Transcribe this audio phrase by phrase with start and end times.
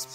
[0.00, 0.08] God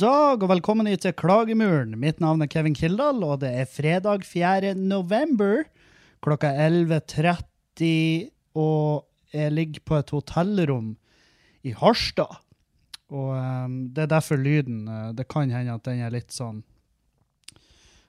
[0.00, 1.92] dag og velkommen hit til Klagemuren.
[2.00, 4.72] Mitt navn er Kevin Kildahl, og det er fredag 4.
[4.80, 5.66] november.
[6.26, 10.96] Klokka er 11.30, og jeg ligger på et hotellrom
[11.62, 12.40] i Harstad.
[13.14, 16.64] Og um, det er derfor lyden eh, Det kan hende at den er litt sånn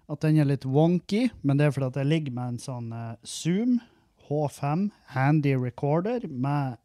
[0.09, 2.89] At den er litt wonky, men det er fordi at jeg ligger med en sånn
[2.89, 3.77] uh, Zoom
[4.25, 6.81] H5 handy recorder med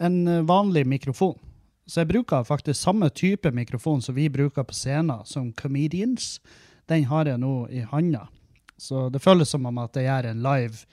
[0.00, 1.34] en eh, vanlig mikrofon.
[1.90, 6.38] Så jeg bruker faktisk samme type mikrofon som vi bruker på scenen som comedians.
[6.88, 8.28] Den har jeg nå i handa.
[8.80, 10.86] Så det føles som om at jeg gjør en live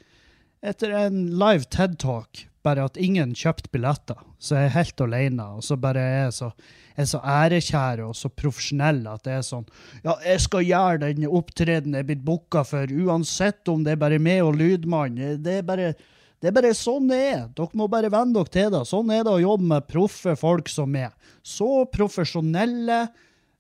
[0.66, 4.18] etter en live TED-talk, bare at ingen kjøpte billetter.
[4.42, 6.50] Så jeg er helt alene, og så bare er jeg så,
[6.98, 9.66] er så ærekjær og så profesjonell at det er sånn
[10.04, 14.02] Ja, jeg skal gjøre den opptredenen jeg er blitt booka for, uansett om det er
[14.02, 15.20] bare meg og lydmann.
[15.44, 15.94] Det er bare
[16.38, 17.46] det er bare sånn det er.
[17.58, 18.84] Dere må bare venne dere til det.
[18.86, 21.16] Sånn er det å jobbe med proffe folk som meg.
[21.42, 23.00] Så profesjonelle,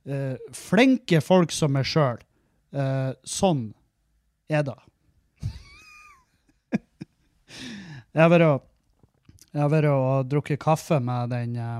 [0.06, 2.22] eh, flinke folk som meg sjøl.
[2.78, 3.72] Eh, sånn
[4.48, 4.78] er det.
[8.16, 11.80] jeg har vært og, drukket kaffe med den eh,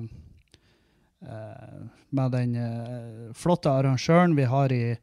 [1.28, 1.78] eh,
[2.16, 4.96] med den eh, flotte arrangøren vi har i,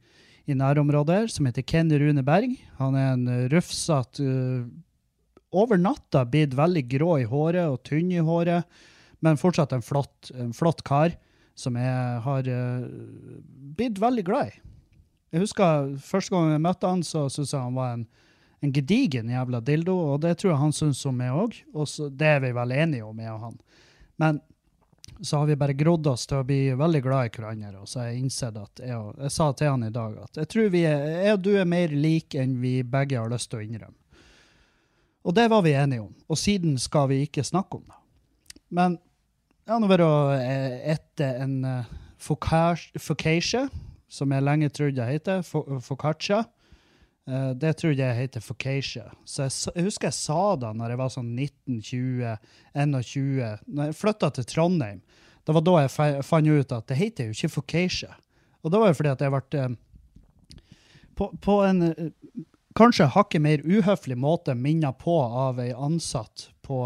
[0.48, 2.56] i nærområdet, som heter Ken Rune Berg.
[2.80, 4.24] Han er en rufsete
[5.54, 8.66] over natta blitt veldig grå i håret og tynn i håret,
[9.24, 11.14] men fortsatt en flott, en flott kar
[11.54, 12.48] som jeg har
[13.78, 14.73] blitt veldig glad i.
[15.34, 18.06] Jeg husker Første gang jeg møtte han, så syntes jeg han var en,
[18.62, 21.56] en gedigen jævla dildo, og det tror jeg han syns om meg òg.
[21.74, 23.56] Og det er vi vel enige om, jeg og han.
[24.22, 24.38] Men
[25.20, 28.00] så har vi bare grodd oss til å bli veldig glad i hverandre, og så
[28.00, 30.82] har jeg innsett at jeg, jeg sa til han i dag at jeg tror vi
[30.88, 33.98] er, jeg og du er mer like enn vi begge har lyst til å innrømme.
[35.24, 38.00] Og det var vi enige om, og siden skal vi ikke snakke om det.
[38.74, 38.98] Men
[39.68, 43.68] har nå vært og ette etter en uh, focaccia,
[44.14, 46.44] som jeg lenge trodde jeg heter, fo- focaccia.
[47.26, 49.06] Eh, det trodde jeg heter focaccia.
[49.24, 52.34] Så jeg, jeg husker jeg sa det når jeg var sånn 19-20,
[52.76, 53.64] 21.
[53.66, 55.00] Når jeg flytta til Trondheim,
[55.44, 58.14] det var da jeg fant ut at det heter jo ikke focaccia.
[58.64, 59.74] Og det var jo fordi at jeg ble uh,
[61.18, 62.06] på, på en uh,
[62.78, 66.80] kanskje hakket mer uhøflig måte minnet på av ei ansatt på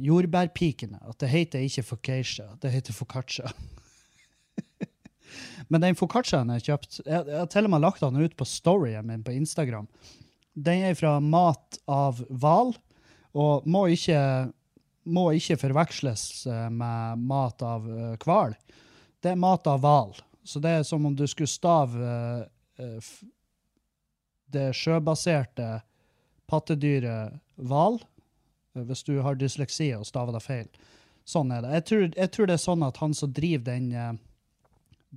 [0.00, 0.96] jordbærpikene.
[1.04, 3.52] At det heter ikke focaccia, det heter focaccia.
[5.68, 8.46] Men den foccacciaen jeg kjøpte, jeg, jeg har til og med lagt den ut på
[8.48, 9.88] storyen min på Instagram.
[10.54, 12.74] Den er fra mat av hval,
[13.34, 14.20] og må ikke,
[15.10, 18.54] må ikke forveksles eh, med mat av eh, hval.
[19.24, 20.14] Det er mat av hval.
[20.44, 23.12] Så det er som om du skulle stave eh, eh,
[24.54, 25.80] det sjøbaserte
[26.50, 27.98] pattedyret hval,
[28.76, 30.68] eh, hvis du har dysleksi og staver det feil.
[31.24, 31.72] Sånn er det.
[31.78, 34.12] Jeg tror, jeg tror det er sånn at han som driver den, eh,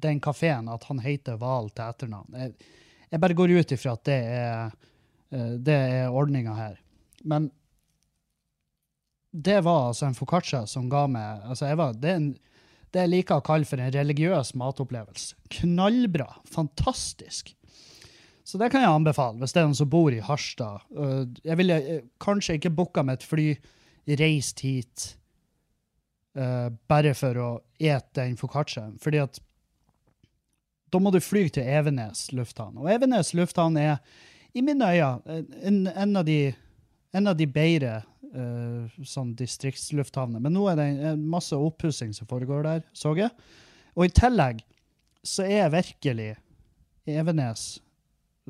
[0.02, 2.36] den kafeen, at han heter Hval til etternavn.
[2.38, 2.74] Jeg,
[3.12, 4.76] jeg bare går ut ifra at det er,
[5.32, 6.80] eh, det er ordninga her.
[7.28, 7.50] Men
[9.32, 12.30] det var altså en foccaccia som ga meg altså jeg var, det, er en,
[12.94, 15.38] det jeg liker å kalle for en religiøs matopplevelse.
[15.60, 16.30] Knallbra.
[16.50, 17.54] Fantastisk.
[18.48, 20.88] Så det kan jeg anbefale hvis det er noen som bor i Harstad.
[20.96, 23.54] Øh, Jeg ville eh, kanskje ikke booka med et fly,
[24.08, 25.14] reist hit
[26.38, 27.46] Uh, bare for å
[27.82, 29.00] ete den foccacciaen.
[29.02, 29.40] Fordi at
[30.92, 32.78] da må du fly til Evenes lufthavn.
[32.80, 33.98] Og Evenes lufthavn er
[34.56, 36.54] i mine øyne en, en, av, de,
[37.16, 38.00] en av de bedre
[38.34, 40.42] uh, sånn distriktslufthavner.
[40.44, 43.34] Men nå er det en masse oppussing som foregår der, så jeg.
[43.98, 44.64] Og i tillegg
[45.28, 46.36] så er virkelig
[47.08, 47.78] Evenes,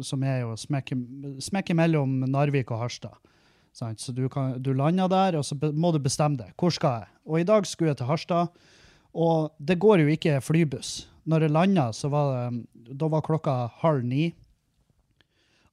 [0.06, 3.18] som er jo smekke mellom Narvik og Harstad.
[3.78, 6.54] Så du, kan, du lander der, og så må du bestemme deg.
[6.58, 7.10] Hvor skal jeg?
[7.30, 8.54] Og i dag skulle jeg til Harstad,
[9.18, 11.08] og det går jo ikke flybuss.
[11.28, 14.30] Når jeg landa, så var det, da var klokka halv ni.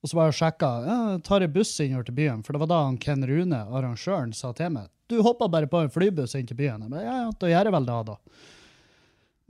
[0.02, 2.64] Og så var jeg og sjekka ja, tar jeg buss innover til byen, for det
[2.64, 6.34] var da han Ken Rune, arrangøren, sa til meg du hoppa bare på en flybuss
[6.38, 6.84] inn til byen.
[6.86, 8.16] Jeg ba, ja, ja, da gjør jeg vel det, da.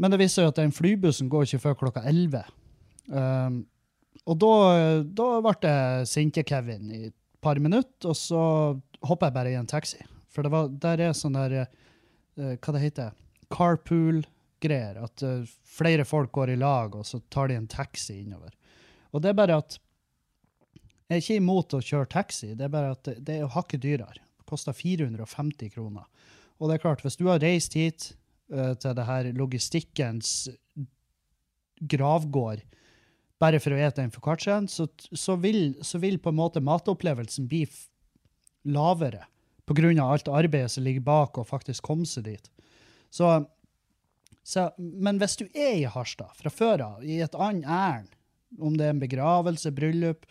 [0.03, 2.43] Men det viser jo at den flybussen går ikke før klokka 11.
[3.15, 3.61] Um,
[4.25, 4.55] og da,
[5.07, 8.43] da ble jeg sinte-Kevin i et par minutter, og så
[9.05, 10.01] hoppa jeg bare i en taxi.
[10.35, 13.13] For det var, der er sånn der uh, Hva det heter
[13.53, 15.01] Carpool-greier.
[15.05, 18.55] At uh, flere folk går i lag, og så tar de en taxi innover.
[19.13, 19.81] Og det er bare at
[21.05, 23.83] Jeg er ikke imot å kjøre taxi, det er bare at det, det er hakket
[23.83, 24.23] dyrere.
[24.41, 26.07] Det koster 450 kroner.
[26.59, 28.15] Og det er klart, hvis du har reist hit
[28.53, 30.49] uh, til det her logistikkens
[31.85, 32.63] gravgård
[33.43, 37.49] bare for å ete en foccaccia, så, så, vil, så vil på en måte matopplevelsen
[37.51, 37.65] bli
[38.65, 39.27] lavere
[39.69, 42.51] på grunn av alt arbeidet som ligger bak å faktisk komme seg dit.
[43.15, 43.31] Så,
[44.43, 48.11] så, men hvis du er i Harstad fra før av, i et annet ærend,
[48.63, 50.27] om det er en begravelse, bryllup,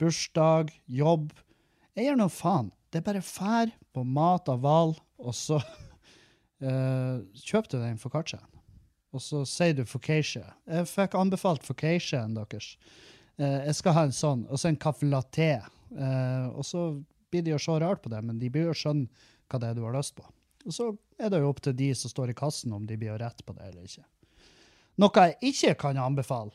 [0.00, 1.32] bursdag, jobb,
[1.96, 2.68] jeg gjør noe faen.
[2.92, 4.92] Det er bare fær på mat av hval,
[5.22, 5.58] og så
[6.66, 8.52] uh, kjøper du den foccacciaen.
[9.16, 10.44] Og så sier du focaccia.
[10.68, 12.74] Jeg fikk anbefalt foccacciaen deres.
[13.40, 15.54] Uh, jeg skal ha en sånn, og så en caffè latte.
[15.94, 16.88] Uh, og så
[17.32, 19.08] blir de jo så rart på det, men de blir jo skjønne
[19.46, 20.26] hva det er du har lyst på.
[20.66, 23.14] Og så er det jo opp til de som står i kassen, om de blir
[23.14, 24.04] å rette på det eller ikke.
[25.02, 26.54] Noe jeg ikke kan anbefale,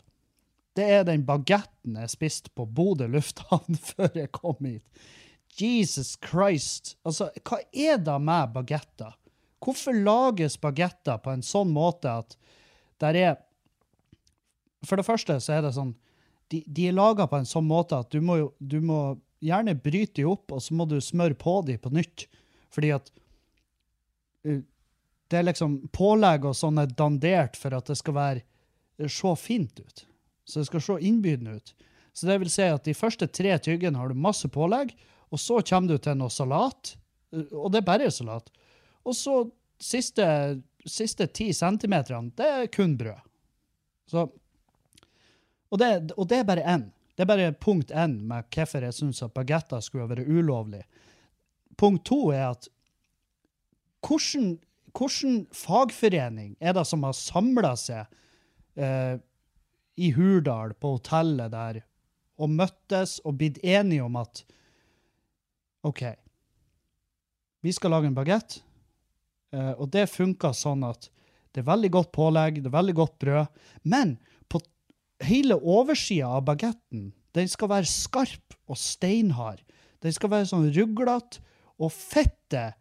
[0.76, 4.86] det er den bagetten jeg spiste på Bodø lufthavn før jeg kom hit.
[5.60, 6.96] Jesus Christ.
[7.04, 9.18] Altså, hva er det med bagetter?
[9.62, 12.38] Hvorfor lages bagetter på en sånn måte at
[13.02, 13.34] der er
[14.86, 15.92] For det første så er det sånn
[16.50, 20.20] De, de er laga på en sånn måte at du må, du må gjerne bryte
[20.20, 22.26] dem opp, og så må du smøre på dem på nytt.
[22.74, 23.08] Fordi at
[24.44, 29.80] det er liksom Pålegg og sånn er dandert for at det skal være se fint
[29.80, 30.06] ut.
[30.46, 31.74] Så det skal se innbydende ut.
[32.14, 34.92] Så det vil si at de første tre tyggene har du masse pålegg,
[35.32, 36.96] og så kommer du til noe salat,
[37.32, 38.52] uh, og det er bare salat.
[39.08, 39.36] Og så
[39.82, 40.26] siste,
[40.86, 43.22] siste ti centimeterne, det er kun brød.
[44.12, 44.28] Så,
[45.72, 46.90] og, det, og det er bare én.
[47.16, 50.84] Det er bare punkt én med hvorfor jeg syns at bagetter skulle være ulovlig.
[51.80, 52.68] Punkt to er at
[54.06, 54.56] hvordan,
[54.98, 58.06] hvordan fagforening er det som har samla seg
[58.80, 59.20] eh,
[60.02, 61.82] i Hurdal, på hotellet der,
[62.42, 64.44] og møttes og blitt enige om at
[65.86, 66.04] OK,
[67.62, 68.60] vi skal lage en bagett,
[69.54, 71.10] eh, og det funker sånn at
[71.52, 74.16] det er veldig godt pålegg, det er veldig godt brød, men
[74.50, 74.62] på
[75.28, 79.62] hele oversida av bagetten, den skal være skarp og steinhard.
[80.02, 81.44] Den skal være sånn ruglete
[81.82, 82.72] og fette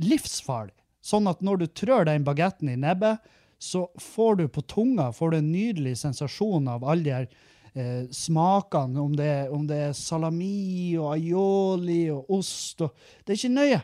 [0.00, 0.74] livsfarlig.
[1.02, 3.22] Sånn at når du trør den bagetten i nebbet,
[3.62, 7.26] så får du på tunga får du en nydelig sensasjon av alle de her
[7.74, 13.38] eh, smakene, om det, om det er salami og aioli og ost og Det er
[13.38, 13.80] ikke nøye.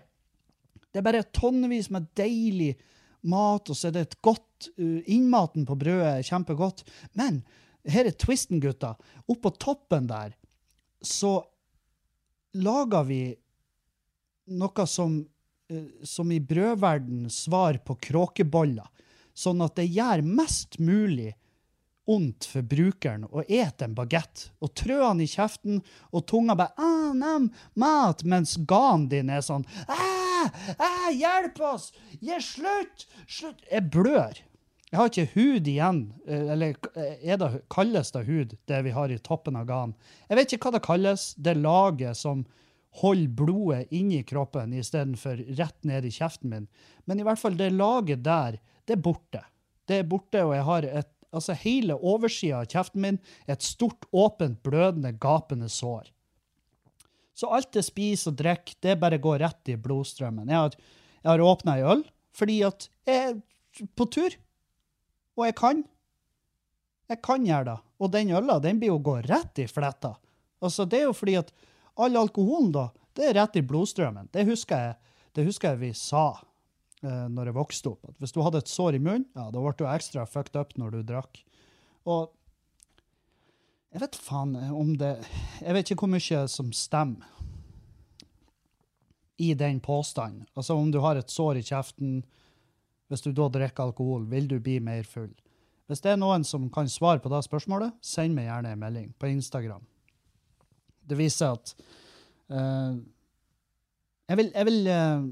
[0.88, 2.72] Det er bare tonnevis med deilig
[3.28, 6.84] mat, og så er det et godt uh, Innmaten på brødet er kjempegodt.
[7.19, 7.43] Men
[7.87, 8.94] her er twisten, gutta.
[9.31, 10.34] Oppå toppen der
[11.04, 11.37] så
[12.58, 13.22] lager vi
[14.58, 15.20] noe som,
[16.03, 18.87] som i brødverden svar på kråkeboller.
[19.38, 21.35] Sånn at det gjør mest mulig
[22.09, 26.73] ondt for brukeren å ete en bagett og trø han i kjeften, og tunga bare
[26.81, 30.49] ah, nem, mat, mens ganen din er sånn ah,
[30.79, 31.91] ah, Hjelp oss!
[32.25, 33.05] Gi slutt!
[33.29, 33.61] Slutt!
[33.69, 34.41] Jeg blør.
[34.88, 36.00] Jeg har ikke hud igjen.
[36.25, 39.93] eh, Eller eh, det, kalles det hud, det vi har i toppen av ganen?
[40.31, 41.35] Jeg vet ikke hva det kalles.
[41.37, 42.47] Det laget som
[43.02, 46.67] holder blodet inni kroppen istedenfor rett ned i kjeften min.
[47.05, 48.58] Men i hvert fall, det laget der,
[48.88, 49.44] det er borte.
[49.88, 53.19] Det er borte, og jeg har et Altså, hele oversida av kjeften min
[53.52, 56.07] et stort, åpent, blødende, gapende sår.
[57.37, 60.49] Så alt jeg spiser og drikker, det bare går rett i blodstrømmen.
[60.49, 60.78] Jeg har,
[61.21, 62.07] jeg har åpna ei øl
[62.38, 64.35] fordi at jeg er på tur.
[65.38, 65.85] Og jeg kan.
[67.12, 67.76] Jeg kan gjøre det.
[67.99, 70.14] Og den øla, den blir jo gå rett i fletta.
[70.62, 71.52] Altså, det er jo fordi at
[71.99, 72.88] all alkoholen, da,
[73.19, 74.31] det er rett i blodstrømmen.
[74.35, 76.26] Det husker jeg, det husker jeg vi sa
[77.02, 78.11] eh, når jeg vokste opp.
[78.12, 80.76] At hvis du hadde et sår i munnen, ja, da ble du ekstra fucked up
[80.78, 81.43] når du drakk.
[82.09, 82.31] Og
[83.93, 85.14] jeg vet faen om det
[85.62, 87.35] Jeg vet ikke hvor mye som stemmer
[89.38, 90.47] i den påstanden.
[90.59, 92.25] Altså om du har et sår i kjeften,
[93.09, 95.31] hvis du da drikker alkohol, vil du bli mer full?
[95.88, 99.12] Hvis det er noen som kan svare på det spørsmålet, send meg gjerne en melding
[99.17, 99.87] på Instagram.
[101.09, 101.73] Det viser at
[102.53, 102.95] uh,
[104.29, 105.27] jeg, vil, jeg, vil, uh,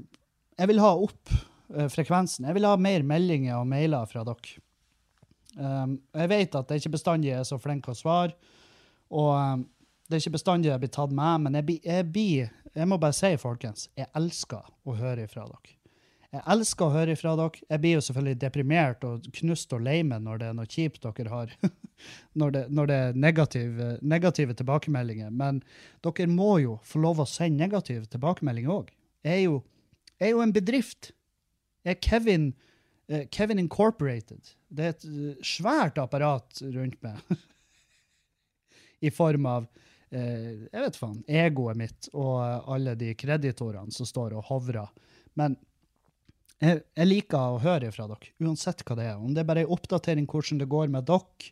[0.61, 2.47] jeg vil ha opp uh, frekvensen.
[2.49, 4.57] Jeg vil ha mer meldinger og mailer fra dere.
[5.57, 8.35] Um, jeg vet at jeg ikke bestandig er så flink å svare,
[9.09, 9.63] og um,
[10.05, 12.99] det er ikke bestandig jeg blir tatt med, men jeg, blir- jeg, blir, jeg må
[13.01, 15.73] bare si, folkens, jeg elsker å høre ifra dere.
[16.35, 17.61] Jeg elsker å høre ifra dere.
[17.71, 21.05] Jeg blir jo selvfølgelig deprimert og knust og lei meg når det er noe kjipt
[21.05, 21.53] dere har.
[22.39, 25.31] når, det, når det er negative, negative tilbakemeldinger.
[25.31, 25.61] Men
[26.03, 28.91] dere må jo få lov å sende negative tilbakemeldinger òg.
[29.27, 29.47] Jeg,
[30.17, 31.13] jeg er jo en bedrift.
[31.87, 32.49] Jeg er Kevin,
[33.07, 34.51] eh, Kevin Incorporated.
[34.67, 37.23] Det er et eh, svært apparat rundt meg.
[39.07, 39.69] I form av
[40.11, 44.91] eh, jeg vet faen, egoet mitt og alle de kreditorene som står og hovrer.
[45.39, 45.55] Men
[46.63, 49.21] jeg, jeg liker å høre fra dere, uansett hva det er.
[49.21, 51.51] Om det er bare en oppdatering hvordan det går med dere,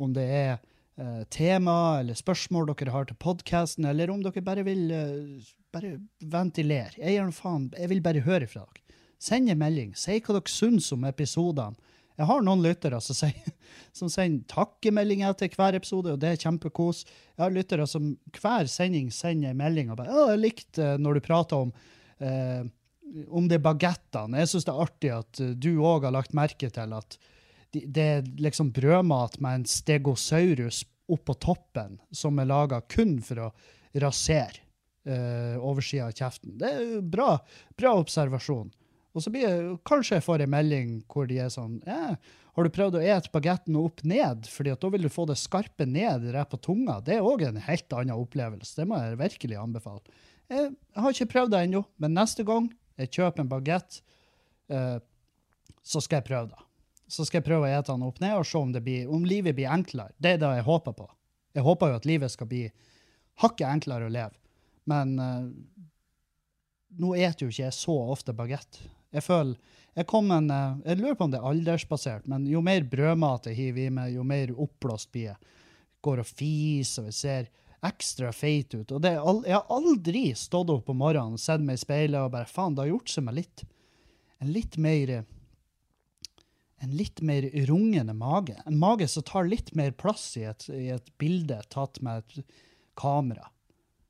[0.00, 4.64] om det er eh, tema eller spørsmål dere har til podkasten, eller om dere bare
[4.66, 5.98] vil eh, bare
[6.32, 6.98] ventilere.
[6.98, 8.98] Jeg, gir faen, jeg vil bare høre fra dere.
[9.20, 9.94] Send en melding.
[9.98, 11.88] Si hva dere syns om episodene.
[12.20, 13.16] Jeg har noen lyttere som,
[13.96, 17.06] som sender takkemeldinger etter hver episode, og det er kjempekos.
[17.36, 21.00] Jeg har lyttere som hver sending sender en melding og bare 'Å, jeg likte eh,
[21.00, 21.72] når du prater om
[22.20, 22.66] eh,
[23.28, 24.40] om det er bagettene.
[24.42, 27.18] Jeg syns det er artig at eh, du òg har lagt merke til at
[27.70, 33.48] det er liksom brødmat med en stegosaurus oppå toppen, som er laga kun for å
[34.02, 34.62] rasere
[35.06, 36.56] uh, oversida av kjeften.
[36.58, 37.36] Det er bra,
[37.78, 38.72] bra observasjon.
[39.14, 42.14] Og så blir jeg, kanskje jeg får en melding hvor de er sånn ja,
[42.54, 44.46] Har du prøvd å ete bagetten opp ned?
[44.50, 47.00] Fordi at da vil du få det skarpe ned rett på tunga.
[47.02, 48.76] Det er òg en helt annen opplevelse.
[48.78, 50.02] Det må jeg virkelig anbefale.
[50.50, 54.00] Jeg har ikke prøvd det ennå, men neste gang jeg kjøper en bagett,
[54.72, 54.98] eh,
[55.82, 56.66] så skal jeg prøve det.
[57.10, 59.56] Så skal jeg prøve å ete den opp ned og se om, blir, om livet
[59.58, 60.14] blir enklere.
[60.18, 61.08] Det er det jeg håper på.
[61.56, 62.64] Jeg håper jo at livet skal bli
[63.42, 64.36] hakket enklere å leve.
[64.90, 65.44] Men eh,
[67.00, 68.82] nå eter jo ikke jeg så ofte bagett.
[69.10, 69.56] Jeg føler
[69.98, 73.58] jeg, en, eh, jeg lurer på om det er aldersbasert, men jo mer brødmat jeg
[73.58, 75.56] hiver i meg, jo mer oppblåst blir jeg.
[76.00, 77.50] Går og fiser, og jeg ser
[77.86, 78.92] ekstra feit ut.
[78.92, 82.32] Og det, jeg har aldri stått opp om morgenen og sett meg i speilet og
[82.34, 83.68] bare faen, det har gjort seg meg litt
[84.40, 85.10] En litt mer
[86.80, 88.56] en litt mer rungende mage.
[88.64, 92.54] En mage som tar litt mer plass i et, i et bilde tatt med et
[92.96, 93.50] kamera.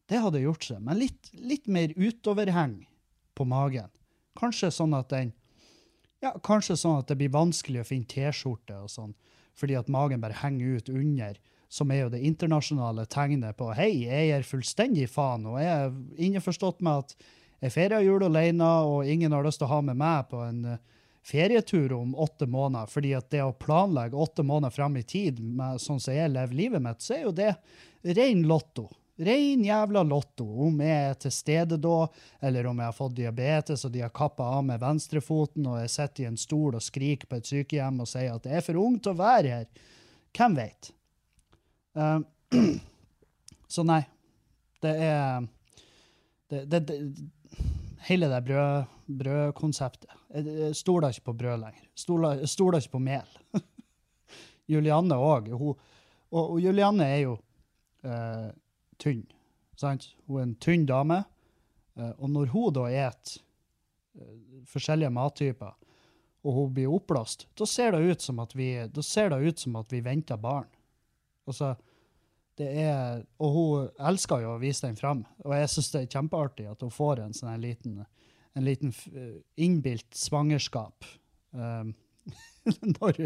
[0.07, 2.77] Det hadde gjort seg, men litt, litt mer utoverheng
[3.35, 3.91] på magen.
[4.39, 5.33] Kanskje sånn at den
[6.23, 9.15] ja, kanskje sånn at det blir vanskelig å finne T-skjorte og sånn,
[9.57, 11.39] fordi at magen bare henger ut under,
[11.71, 16.25] som er jo det internasjonale tegnet på hei, jeg gir fullstendig faen, og jeg er
[16.27, 17.29] innforstått med at
[17.61, 20.65] jeg feirer jul alene, og ingen har lyst til å ha med meg på en
[20.73, 20.81] eh,
[21.23, 25.79] ferietur om åtte måneder, fordi at det å planlegge åtte måneder frem i tid, med,
[25.83, 27.53] sånn som jeg lever livet mitt, så er jo det
[28.17, 28.89] ren lotto.
[29.21, 30.47] Ren jævla lotto.
[30.65, 32.07] Om jeg er til stede da,
[32.41, 35.93] eller om jeg har fått diabetes og de har kappa av med venstrefoten, og jeg
[35.93, 38.81] sitter i en stol og skriker på et sykehjem og sier at jeg er for
[38.81, 39.85] ung til å være her.
[40.33, 40.95] Hvem vet?
[41.97, 42.19] Eh,
[43.75, 44.03] så nei.
[44.81, 45.47] Det er
[46.51, 47.01] det, det, det,
[48.09, 48.85] Hele det brød,
[49.19, 50.09] brødkonseptet.
[50.35, 51.85] Jeg, stoler ikke på brød lenger.
[51.95, 53.37] Stoler, stoler ikke på mel.
[54.73, 55.51] Julianne òg.
[55.53, 55.83] Og,
[56.33, 57.37] og Julianne er jo
[58.07, 58.49] eh,
[59.03, 59.27] tynn.
[59.77, 60.09] Sant?
[60.27, 61.23] Hun er en tynn dame.
[61.99, 63.37] eh, og når hun da et
[64.17, 65.77] eh, forskjellige mattyper,
[66.41, 69.59] og hun blir oppblåst, da ser det ut som at vi, da ser det ut
[69.61, 70.71] som at vi venter barn.
[71.49, 71.75] Altså,
[72.61, 76.13] det er, og hun elsker jo å vise den fram, og jeg syns det er
[76.19, 78.03] kjempeartig at hun får en sånn liten,
[78.59, 81.07] en liten eh, innbilt svangerskap
[81.57, 81.95] um,
[82.99, 83.23] når,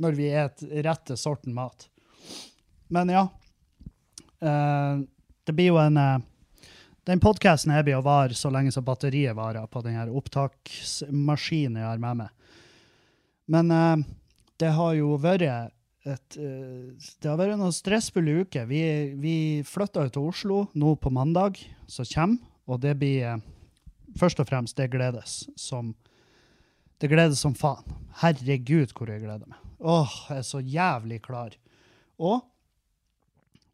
[0.00, 1.88] når vi spiser rette sorten mat.
[2.88, 3.28] Men ja.
[4.40, 5.04] Uh,
[5.44, 6.20] det blir jo en uh,
[7.08, 11.80] Den podkasten her blir å vare så lenge som batteriet varer på den her opptaksmaskinen
[11.80, 12.54] jeg har med meg.
[13.50, 14.06] Men uh,
[14.60, 15.74] det har jo vært
[16.14, 18.66] et eh, Det har vært noen stressfulle uker.
[18.70, 18.80] Vi,
[19.20, 19.36] vi
[19.66, 21.60] flytta jo til Oslo nå på mandag,
[21.90, 23.46] som kommer, og det blir eh,
[24.18, 25.92] Først og fremst, det gledes som
[26.98, 27.84] Det gledes som faen.
[28.22, 29.58] Herregud, hvor jeg gleder meg.
[29.78, 31.52] Åh, jeg er så jævlig klar.
[32.18, 32.40] Og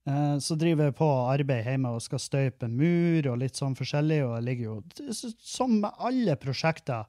[0.04, 3.78] eh, så driver jeg på arbeid hjemme og skal støype en mur og litt sånn
[3.78, 7.08] forskjellig, og jeg ligger jo Som med alle prosjekter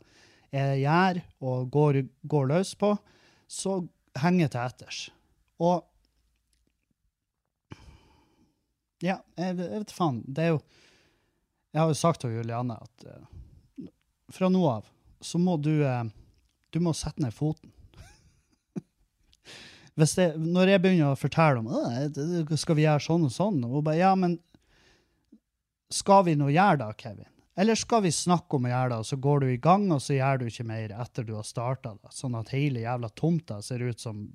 [0.56, 2.02] jeg gjør og går,
[2.32, 2.94] går løs på,
[3.52, 3.82] så
[4.22, 5.00] henger til etters.
[5.64, 5.86] Og
[9.04, 10.22] Ja, jeg, jeg vet faen.
[10.26, 10.60] Det er jo
[11.76, 13.88] Jeg har jo sagt til Juliane at uh,
[14.34, 14.88] fra nå av
[15.24, 16.04] så må du uh,
[16.72, 17.72] Du må sette ned foten.
[19.96, 23.86] Det, når jeg begynner å fortelle om skal vi gjøre sånn og sånn, og hun
[23.86, 24.40] bare Ja, men
[25.94, 27.30] skal vi nå gjøre det, Kevin?
[27.56, 30.02] Eller skal vi snakke om å gjøre det, og så går du i gang, og
[30.04, 31.94] så gjør du ikke mer etter du har starta?
[32.12, 34.26] Sånn at hele jævla tomta ser ut som,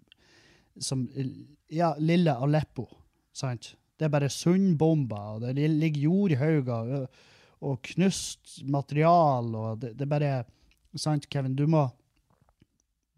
[0.78, 1.06] som
[1.70, 2.86] ja, lille Aleppo.
[3.32, 3.74] Sant?
[3.98, 7.20] Det er bare sundbomber, og det ligger jordhauger og,
[7.60, 10.32] og knust material, og det, det er bare
[10.98, 11.54] Sant, Kevin?
[11.54, 11.88] Du må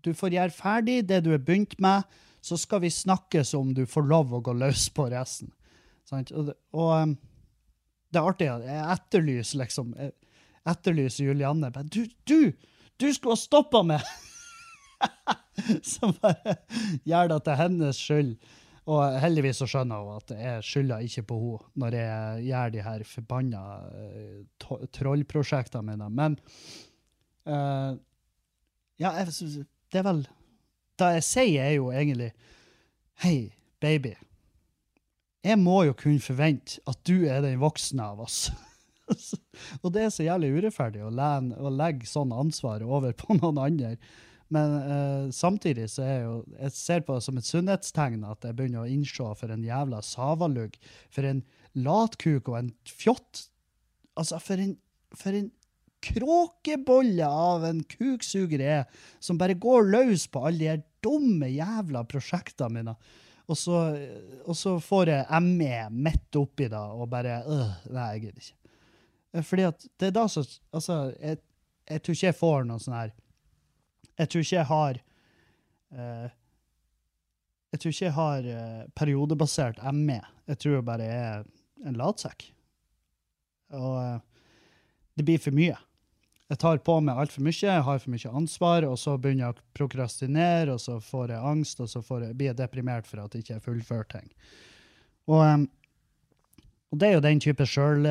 [0.05, 2.03] Du får gjøre ferdig det du har begynt med,
[2.43, 5.53] så skal vi snakkes om du får lov å gå løs på resten.
[6.05, 6.33] Sant?
[6.35, 7.15] Og, og
[8.11, 10.11] det er artig jeg etterlyser liksom jeg
[10.75, 11.71] etterlyser Julianne.
[11.87, 12.53] Du, du,
[12.99, 14.03] du skulle ha stoppa meg!
[15.93, 16.57] Så bare
[17.07, 18.35] gjør det til hennes skyld.
[18.91, 22.81] Og heldigvis så skjønner hun at jeg skylder ikke på henne når jeg gjør de
[22.83, 23.61] her forbanna
[23.95, 26.09] eh, trollprosjektene mine.
[26.11, 26.35] Men
[27.47, 27.95] uh,
[28.99, 30.25] ja, jeg, det er vel
[30.99, 32.33] Det jeg sier, er jo egentlig
[33.23, 34.17] Hei, baby.
[35.47, 38.49] Jeg må jo kunne forvente at du er den voksne av oss.
[39.83, 43.95] og det er så jævlig urettferdig å, å legge sånn ansvar over på noen andre.
[44.53, 48.45] Men eh, samtidig så er jeg jo Jeg ser på det som et sunnhetstegn at
[48.45, 50.77] jeg begynner å innse for en jævla savalugg,
[51.13, 51.43] for en
[51.79, 53.49] latkuk og en fjott
[54.13, 54.75] Altså, for en,
[55.17, 55.47] for en
[56.05, 58.83] kråkebolle av en kuksuger er,
[59.25, 62.95] som bare går løs på alle de her dumme jævla prosjektene mine.
[63.49, 63.79] Og så,
[64.45, 68.77] og så får jeg ME midt oppi det, og bare øh, Nei, jeg gidder ikke.
[69.33, 71.41] Eh, Fordi at det er da så Altså, jeg,
[71.89, 73.17] jeg tror ikke jeg får noe sånn her
[74.21, 74.99] Jeg tror ikke jeg har
[75.97, 76.28] uh,
[77.73, 80.21] Jeg tror ikke jeg har uh, periodebasert ME.
[80.49, 81.47] Jeg tror jeg bare er
[81.87, 82.45] en latsekk.
[83.73, 84.21] Og uh,
[85.16, 85.78] det blir for mye.
[86.52, 89.54] Jeg tar på meg altfor mye, jeg har for mye ansvar, og så begynner jeg
[89.54, 93.33] å prokrastinere, og så får jeg angst, og så jeg, blir jeg deprimert for at
[93.33, 94.28] jeg ikke fullfører ting.
[95.33, 95.64] Og, um,
[96.92, 98.04] og det er jo den type sjøl...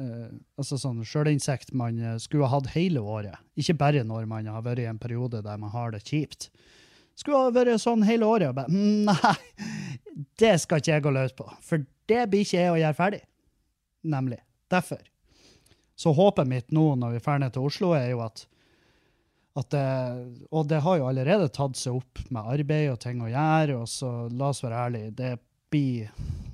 [0.00, 3.36] eh, altså sånn Sjølinsekt man skulle ha hatt hele året.
[3.58, 6.50] Ikke bare når man har vært i en periode der man har det kjipt.
[7.16, 11.12] Skulle ha vært sånn hele året og bare «Mm, Nei, det skal ikke jeg gå
[11.16, 11.48] løs på.
[11.64, 13.22] For det blir ikke jeg å gjøre ferdig.
[14.06, 14.40] Nemlig.
[14.72, 15.00] Derfor.
[15.96, 18.44] Så håpet mitt nå når vi drar ned til Oslo, er jo at,
[19.56, 19.84] at det,
[20.50, 23.88] Og det har jo allerede tatt seg opp med arbeid og ting å gjøre, og
[23.88, 25.32] så la oss være ærlige, det
[25.72, 26.10] blir,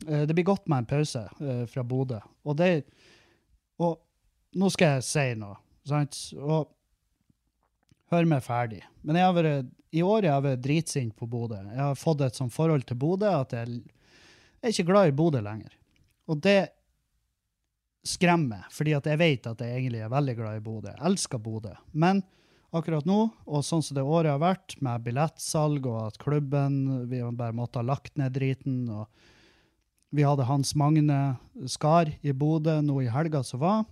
[0.07, 2.21] eh, det blir godt med en pause eh, fra Bodø.
[2.47, 2.71] Og det
[3.81, 5.57] Og nå skal jeg si noe,
[5.89, 6.19] sant?
[6.37, 6.69] Og
[8.13, 8.83] hør meg ferdig.
[9.03, 11.59] Men jeg har vært, i år jeg har vært dritsint på Bodø.
[11.71, 13.81] Jeg har fått et sånt forhold til Bodø at jeg,
[14.61, 15.73] jeg er ikke glad i Bodø lenger.
[16.31, 16.61] Og det
[18.07, 20.93] skremmer, fordi at jeg vet at jeg egentlig er veldig glad i Bodø.
[20.93, 21.75] Jeg elsker Bodø.
[21.93, 22.23] Men
[22.75, 27.21] akkurat nå, og sånn som det året har vært, med billettsalg og at klubben Vi
[27.37, 28.89] bare måtte ha lagt ned driten.
[28.89, 29.07] og
[30.13, 31.19] Vi hadde Hans Magne
[31.73, 33.85] Skar i Bodø nå i helga som var.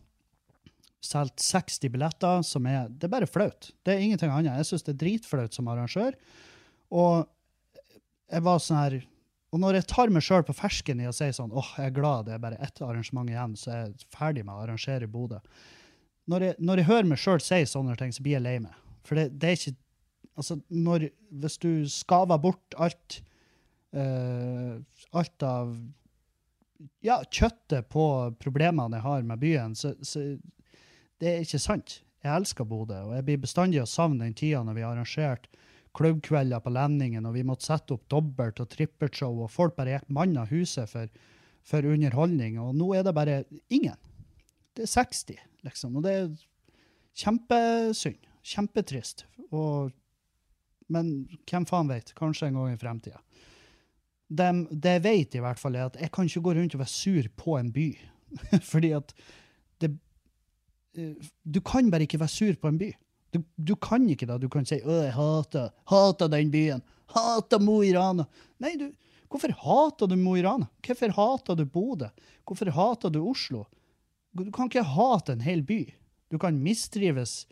[1.01, 3.71] Solgt 60 billetter, som er Det er bare flaut.
[3.85, 4.59] Det er ingenting annet.
[4.61, 6.19] Jeg syns det er dritflaut som arrangør.
[6.93, 7.25] Og
[8.31, 9.01] jeg var sånn her
[9.51, 11.95] og når jeg tar meg sjøl på fersken i å si sånn åh, jeg er
[11.97, 15.11] glad det er bare ett arrangement igjen, så er jeg ferdig med å arrangere i
[15.11, 15.41] Bodø.
[16.31, 18.77] Når når jeg hører meg sjøl si sånne ting, så blir jeg lei meg.
[19.09, 19.79] For det, det er ikke
[20.39, 21.09] Altså, når
[21.43, 23.23] Hvis du skaver bort alt
[23.91, 24.79] Uh,
[25.19, 25.73] Alt av
[27.05, 28.05] Ja, kjøttet på
[28.41, 30.39] problemene jeg har med byen, så, så
[31.21, 32.01] Det er ikke sant.
[32.25, 35.49] Jeg elsker Bodø, og jeg blir bestandig å savne den tida når vi har arrangert
[35.97, 40.13] klubbkvelder på Lenningen, og vi måtte sette opp dobbelt- og trippelshow, og folk bare gikk
[40.15, 41.11] mann av huset for,
[41.67, 43.41] for underholdning, og nå er det bare
[43.73, 43.97] ingen.
[44.77, 46.29] Det er 60, liksom, og det er
[47.21, 48.29] kjempesynd.
[48.51, 49.27] Kjempetrist.
[49.53, 49.91] Og,
[50.89, 51.11] men
[51.51, 52.15] hvem faen vet?
[52.17, 53.21] Kanskje en gang i fremtida.
[54.31, 56.93] Det, jeg vet, i hvert fall, er at jeg kan ikke gå rundt og være
[56.93, 57.89] sur på en by.
[58.73, 59.15] Fordi at
[59.83, 59.91] det
[60.95, 62.93] eh, Du kan bare ikke være sur på en by.
[63.35, 64.41] Du, du kan ikke det.
[64.43, 66.83] Du kan si 'Å, jeg hater, hater den byen'.
[67.11, 68.27] Hater Mo i Rana.
[68.63, 68.91] Nei, du,
[69.31, 70.69] hvorfor hater du Mo i Rana?
[70.87, 72.11] Hvorfor hater du Bodø?
[72.47, 73.65] Hvorfor hater du Oslo?
[74.35, 75.83] Du kan ikke hate en hel by.
[76.31, 77.47] Du kan mistrives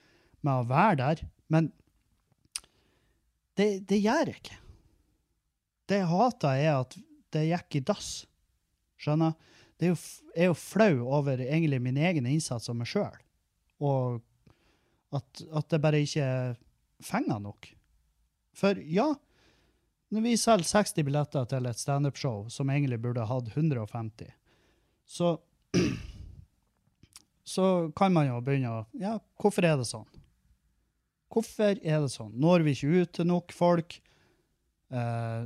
[0.46, 1.72] med å være der, men
[3.58, 4.58] det, det gjør jeg ikke.
[5.88, 6.96] Det jeg hater, er at
[7.34, 8.10] det gikk i dass.
[9.00, 9.36] Skjønner?
[9.78, 9.98] Det er jo,
[10.34, 13.14] er jo flau over egentlig min egen innsats og meg sjøl.
[13.78, 14.18] Og
[15.14, 16.28] at, at det bare ikke
[17.04, 17.70] fenger nok.
[18.58, 19.12] For ja,
[20.10, 24.32] når vi selger 60 billetter til et standup-show som egentlig burde hatt 150,
[25.08, 25.36] så
[27.54, 30.08] så kan man jo begynne å Ja, hvorfor er det sånn?
[31.28, 32.32] Hvorfor er det sånn?
[32.40, 33.98] Når vi ikke ut til nok folk?
[34.88, 35.42] Eh,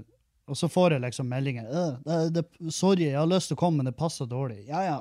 [0.53, 1.69] og så får jeg liksom meldinger.
[1.73, 4.83] «Øh, det, det, 'Sorry, jeg har lyst til å komme, men det passer dårlig.' Ja,
[4.85, 4.99] ja.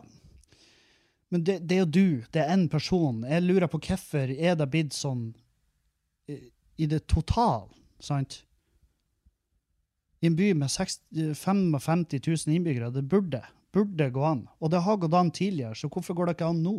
[1.32, 2.24] Men det, det er jo du.
[2.32, 3.24] Det er én person.
[3.24, 5.34] Jeg lurer på hvorfor er det blitt sånn
[6.28, 6.38] i,
[6.84, 7.72] i det totale,
[8.04, 8.42] sant?
[10.22, 13.42] I en by med 60, 55 000 innbyggere, det burde,
[13.74, 14.44] burde gå an.
[14.60, 16.76] Og det har gått an tidligere, så hvorfor går det ikke an nå?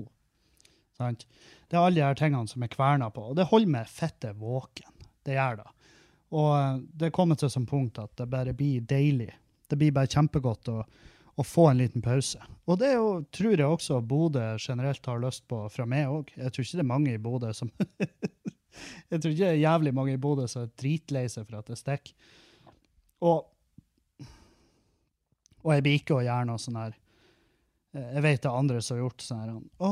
[1.01, 1.25] Sant?
[1.69, 4.33] Det er alle de her tingene som er kverna på, og det holder meg fette
[4.39, 4.93] våken.
[5.27, 5.69] Det gjør det.
[6.33, 9.31] Og eh, det er kommet til et punkt at det bare blir deilig.
[9.69, 10.83] Det blir bare kjempegodt å,
[11.37, 12.41] å få en liten pause.
[12.69, 16.33] Og det jo, tror jeg også Bodø generelt har lyst på fra meg òg.
[16.37, 17.73] Jeg tror ikke det er mange i Bodø som
[19.13, 21.69] Jeg tror ikke det er jævlig mange i Bodø som er dritlei seg for at
[21.69, 22.15] det stikker.
[23.23, 23.49] Og
[25.63, 26.95] Og jeg blir ikke å gjøre noe sånn her
[27.95, 29.91] eh, Jeg vet det er andre som har gjort sånn her Å,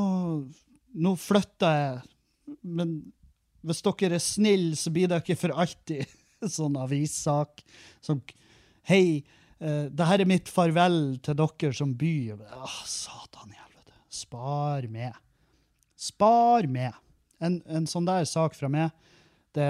[1.04, 2.00] nå flytter jeg,
[2.66, 2.96] men
[3.60, 6.08] hvis dere er snille, så blir det ikke for alltid.
[6.58, 7.62] Sånn avissak.
[8.00, 8.22] som
[8.88, 9.22] Hei,
[9.62, 12.14] uh, det her er mitt farvel til dere som by.
[12.36, 13.96] Åh, satan i helvete.
[14.08, 15.18] Spar med.
[16.00, 16.96] Spar med.
[17.40, 18.90] En, en sånn der sak fra meg,
[19.56, 19.68] det,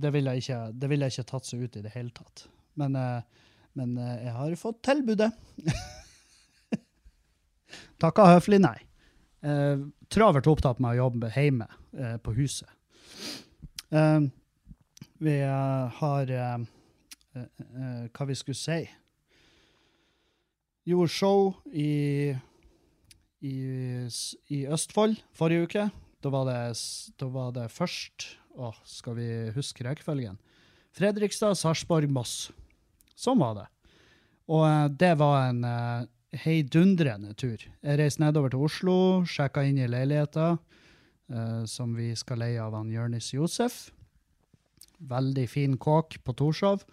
[0.00, 2.46] det ville jeg, ville jeg ikke tatt seg ut i det hele tatt.
[2.80, 5.32] Men, uh, men uh, jeg har fått tilbudet.
[8.00, 8.78] Takka høflig nei.
[9.40, 9.78] Eh,
[10.12, 12.68] travelt opptatt med å jobbe hjemme eh, på huset.
[13.88, 14.20] Eh,
[15.20, 16.60] vi eh, har eh,
[17.36, 18.80] eh, Hva vi skulle si
[20.88, 22.32] Gjorde show i,
[23.44, 23.56] i,
[24.48, 25.84] i Østfold forrige uke.
[26.24, 26.60] Da var det,
[27.20, 30.40] da var det først Å, skal vi huske rekkefølgen?
[30.96, 32.48] Fredrikstad, Sarpsborg, Moss.
[33.14, 33.68] Sånn var det.
[34.50, 35.62] Og det var en
[36.36, 37.58] heidundrende tur.
[37.58, 40.52] Jeg reiste nedover til Oslo, sjekka inn i leiligheta
[41.30, 43.88] eh, som vi skal leie av han Jørnis Josef.
[45.00, 46.84] Veldig fin kåk på Torshov.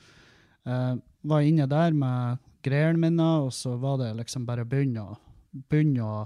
[0.68, 0.96] Uh,
[1.28, 5.16] var inne der med greiene mine, og så var det liksom bare å begynne
[5.68, 6.18] begynne å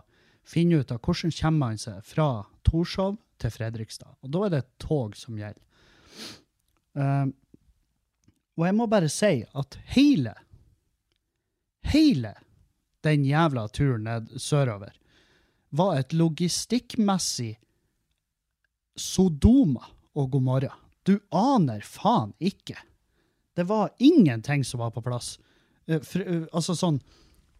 [0.48, 2.30] finne ut av hvordan kommer man seg fra
[2.68, 4.18] Torshov til Fredrikstad.
[4.22, 5.62] Og da er det et tog som gjelder.
[6.98, 7.30] Uh,
[8.60, 10.34] og jeg må bare si at hele,
[11.88, 12.34] hele
[13.06, 14.94] den jævla turen ned sørover
[15.72, 17.56] var et logistikkmessig
[19.00, 19.88] Sodoma
[20.20, 20.74] og Gomorra.
[21.12, 22.78] Du aner faen ikke.
[23.56, 25.36] Det var ingenting som var på plass.
[25.88, 27.02] Eh, eh, altså sånn,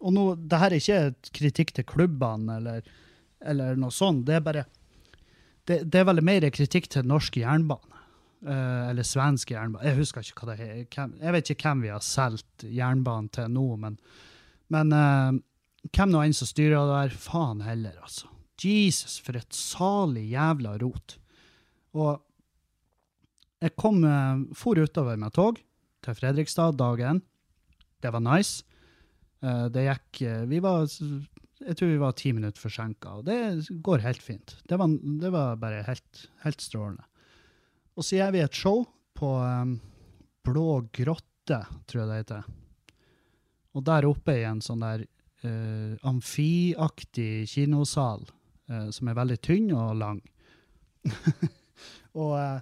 [0.02, 2.86] og nå, det her er ikke et kritikk til klubbene eller,
[3.44, 4.64] eller noe sånt, det er bare,
[5.68, 8.00] det, det er vel mer kritikk til norsk jernbane.
[8.42, 9.84] Eh, eller svensk jernbane.
[9.90, 10.82] Jeg husker ikke hva det er.
[10.88, 14.00] Jeg vet ikke hvem vi har solgt jernbanen til nå, men,
[14.72, 14.98] men
[15.92, 18.30] hvem nå enn som styrer det der, faen heller, altså.
[18.62, 21.16] Jesus, for et salig jævla rot.
[21.98, 22.20] Og
[23.62, 25.60] jeg kom, eh, for utover med tog
[26.02, 27.22] til Fredrikstad dagen.
[28.02, 28.64] Det var nice.
[29.42, 30.86] Eh, det gikk eh, Vi var
[31.62, 34.56] Jeg tror vi var ti minutter forsinka, og det går helt fint.
[34.66, 37.06] Det var, det var bare helt, helt strålende.
[37.94, 38.82] Og så gjør vi et show
[39.14, 39.76] på um,
[40.42, 42.48] Blå grotte, tror jeg det heter.
[43.78, 45.04] Og der oppe i en sånn der
[45.46, 48.26] uh, amfiaktig kinosal,
[48.72, 50.18] uh, som er veldig tynn og lang.
[52.18, 52.60] og eh,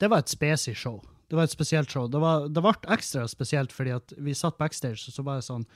[0.00, 1.00] det var et spesi show.
[1.26, 2.06] Det var et spesielt show.
[2.10, 5.48] Det, var, det ble ekstra spesielt fordi at vi satt backstage, og så var det
[5.48, 5.66] sånn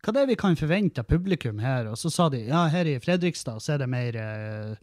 [0.00, 1.88] Hva det er vi kan forvente av publikum her?
[1.90, 4.74] Og så sa de ja, her i Fredrikstad så er det mer eh,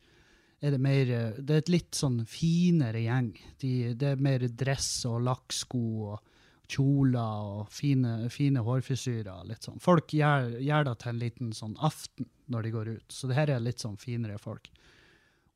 [0.61, 3.31] er det mer eh, Det er et litt sånn finere gjeng.
[3.61, 6.33] De, det er mer dress og lakksko og
[6.67, 9.45] kjoler og fine, fine hårfrisyrer.
[9.47, 9.79] Litt sånn.
[9.83, 13.07] Folk gjør, gjør det til en liten sånn aften når de går ut.
[13.13, 14.67] Så det her er litt sånn finere folk.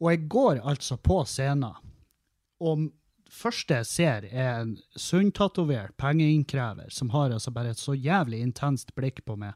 [0.01, 1.75] Og jeg går altså på scenen,
[2.61, 2.87] og
[3.31, 8.93] første jeg ser, er en sunntatovert pengeinnkrever som har altså bare et så jævlig intenst
[8.97, 9.55] blikk på meg.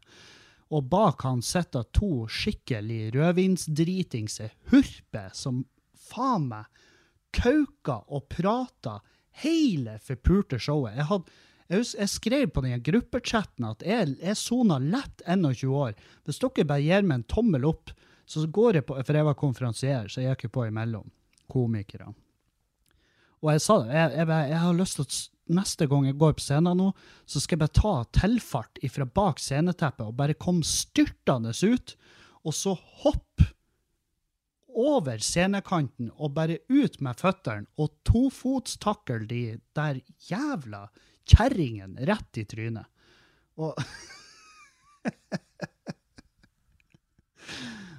[0.74, 5.64] Og bak han sitter to skikkelig rødvinsdritingse hurper som
[6.08, 6.72] faen meg
[7.36, 9.04] kauker og prater
[9.44, 10.96] hele forpulte showet.
[10.96, 15.96] Jeg, hadde, jeg, jeg skrev på den gruppechatten at jeg, jeg sona lett 21 år.
[16.26, 17.92] Hvis dere bare gir meg en tommel opp,
[18.26, 21.12] så går jeg på For jeg var konferansier, så jeg gikk jo på imellom
[21.52, 22.16] komikerne.
[23.46, 25.16] Og jeg sa det, jeg, jeg, jeg har lyst til at
[25.56, 26.88] neste gang jeg går på scenen nå,
[27.30, 31.94] så skal jeg bare ta tilfart ifra bak sceneteppet og bare komme styrtende ut,
[32.42, 33.46] og så hoppe
[34.76, 40.90] over scenekanten og bare ut med føttene og tofotstakle de der jævla
[41.30, 42.90] kjerringene rett i trynet.
[43.62, 43.78] Og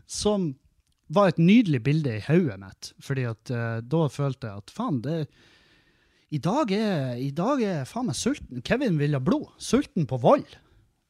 [0.07, 0.59] Som
[1.13, 5.03] var et nydelig bilde i hodet mitt, fordi at uh, da følte jeg at faen,
[5.05, 5.27] det
[6.35, 7.21] i dag er,
[7.63, 8.63] jeg faen meg sulten.
[8.67, 9.53] Kevin vil ha blod.
[9.63, 10.49] Sulten på vold.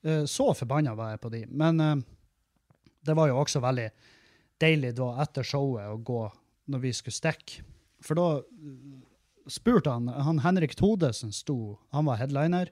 [0.04, 1.42] Uh, så forbanna var jeg på de.
[1.48, 1.94] Men uh,
[3.06, 3.88] det var jo også veldig
[4.60, 6.26] deilig da etter showet å gå
[6.72, 7.64] når vi skulle stikke.
[8.04, 8.28] For da
[9.50, 12.70] spurte han han Henrik Todesen sto, han var headliner.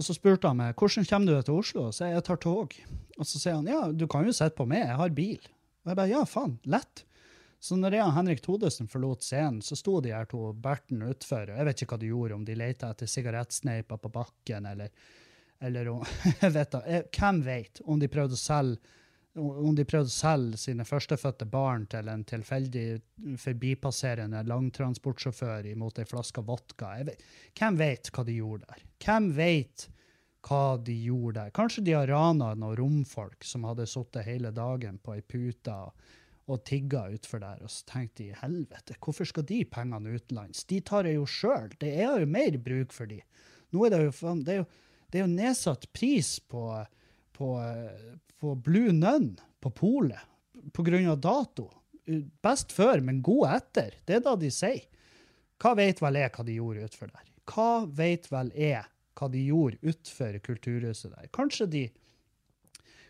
[0.00, 1.90] Og så spurte han meg hvordan kommer du til Oslo.
[1.94, 2.74] Så jeg tar tog.
[3.18, 5.50] Og så sier han ja, du kan jo sitte på meg, jeg har bil.
[5.82, 7.04] Og jeg bare ja, faen, lett.
[7.62, 11.46] Så når jeg og Henrik Thodesen forlot scenen, så sto de her to Berten utfor.
[11.46, 14.90] og Jeg vet ikke hva de gjorde, om de lette etter sigarettsneiper på bakken, eller,
[15.62, 16.02] eller om
[16.56, 18.98] vet da, Hvem vet om de prøvde å selge
[19.32, 22.84] om de prøvde å selge sine førstefødte barn til en tilfeldig
[23.40, 26.90] forbipasserende langtransportsjåfør imot ei flaske vodka.
[27.08, 27.22] Vet,
[27.56, 28.82] hvem vet hva de gjorde der?
[29.00, 29.86] Hvem vet
[30.42, 31.52] hva de gjorde der.
[31.54, 35.94] Kanskje de har rana noen romfolk som hadde sittet hele dagen på ei pute og,
[36.68, 40.66] tigga utfor der, og så tenkte de helvete, hvorfor skal de pengene utenlands?
[40.68, 43.22] De tar jeg jo sjøl, det er jo mer bruk for de.
[43.72, 44.66] Nå er det jo, det er jo,
[45.08, 46.66] det er jo nedsatt pris på,
[47.32, 47.54] på,
[48.42, 49.30] på Blue Nun
[49.62, 50.28] på polet
[51.08, 51.70] av dato.
[52.42, 53.94] Best før, men god etter.
[54.04, 54.84] Det er da de sier.
[55.62, 57.28] Hva vet vel jeg hva de gjorde utfor der?
[57.48, 58.82] Hva vet vel jeg
[59.18, 61.28] hva de gjorde utenfor kulturhuset der?
[61.34, 61.82] Kanskje de,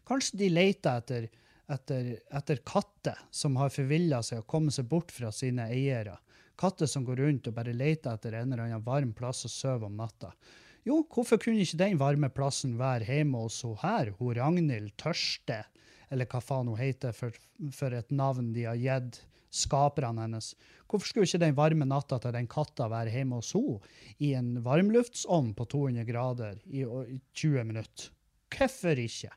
[0.08, 1.28] kanskje de leter etter,
[1.72, 6.18] etter, etter katter som har forvilla seg og kommet seg bort fra sine eiere.
[6.58, 9.88] Katter som går rundt og bare leter etter en eller annen varm plass å sove
[9.88, 10.32] om natta.
[10.86, 15.60] Jo, hvorfor kunne ikke den varme plassen være hjemme hos hun her, hun Ragnhild Tørste,
[16.10, 17.36] eller hva faen hun heter for,
[17.72, 20.52] for et navn de har gitt skaperne hennes.
[20.88, 24.54] Hvorfor skulle ikke den varme natta til den katta være hjemme hos henne i en
[24.64, 28.10] varmluftsovn på 200 grader i, i 20 minutter?
[28.52, 29.32] Hvorfor ikke?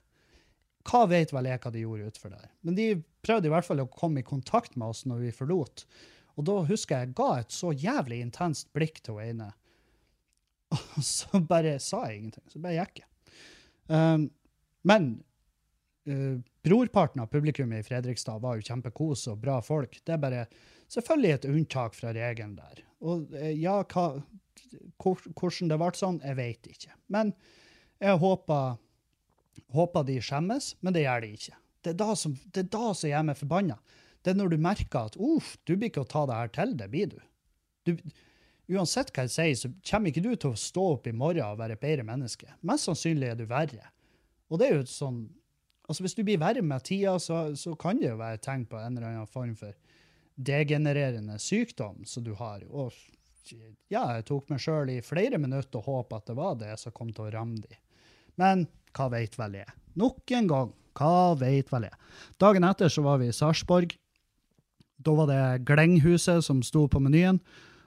[0.85, 2.49] Hva vet vel jeg hva de gjorde utfor der?
[2.61, 2.89] Men de
[3.25, 5.85] prøvde i hvert fall å komme i kontakt med oss når vi forlot.
[6.35, 9.51] Og da husker jeg jeg ga et så jævlig intenst blikk til hun ene.
[10.75, 12.45] Og så bare sa jeg ingenting.
[12.51, 13.09] Så bare gikk jeg.
[13.89, 14.29] Um,
[14.85, 15.09] men
[16.09, 19.99] eh, brorparten av publikummet i Fredrikstad var jo kjempekos og bra folk.
[20.05, 20.45] Det er bare
[20.93, 22.81] selvfølgelig et unntak fra regelen der.
[23.05, 24.07] Og uh, ja, hva,
[25.03, 26.95] hvordan det ble sånn, jeg vet ikke.
[27.13, 27.33] Men
[28.01, 28.77] jeg håper,
[29.75, 31.57] håper de skjemmes, men det gjør de ikke.
[31.85, 33.79] Det er da som, det er da som gjør meg forbanna.
[34.25, 36.73] Det er når du merker at uff, du blir ikke å ta det her til,
[36.79, 37.19] det blir du.
[37.85, 37.93] du
[38.73, 41.59] uansett hva jeg sier, så kommer ikke du til å stå opp i morgen og
[41.59, 42.49] være et bedre menneske.
[42.65, 43.91] Mest sannsynlig er du verre.
[44.49, 45.19] Og det er jo sånn
[45.85, 48.79] Altså, hvis du blir verre med tida, så, så kan det jo være tegn på
[48.79, 49.75] en eller annen form for
[50.35, 52.63] degenererende sykdom som du har.
[52.69, 52.93] Og
[53.93, 56.95] ja, jeg tok meg sjøl i flere minutter og håpe at det var det som
[56.95, 57.77] kom til å ramme de.
[58.41, 59.77] Men hva veit vel jeg?
[59.99, 62.01] Nok en gang, hva veit vel jeg?
[62.41, 63.93] Dagen etter så var vi i Sarpsborg.
[65.05, 67.39] Da var det Glenghuset som sto på menyen.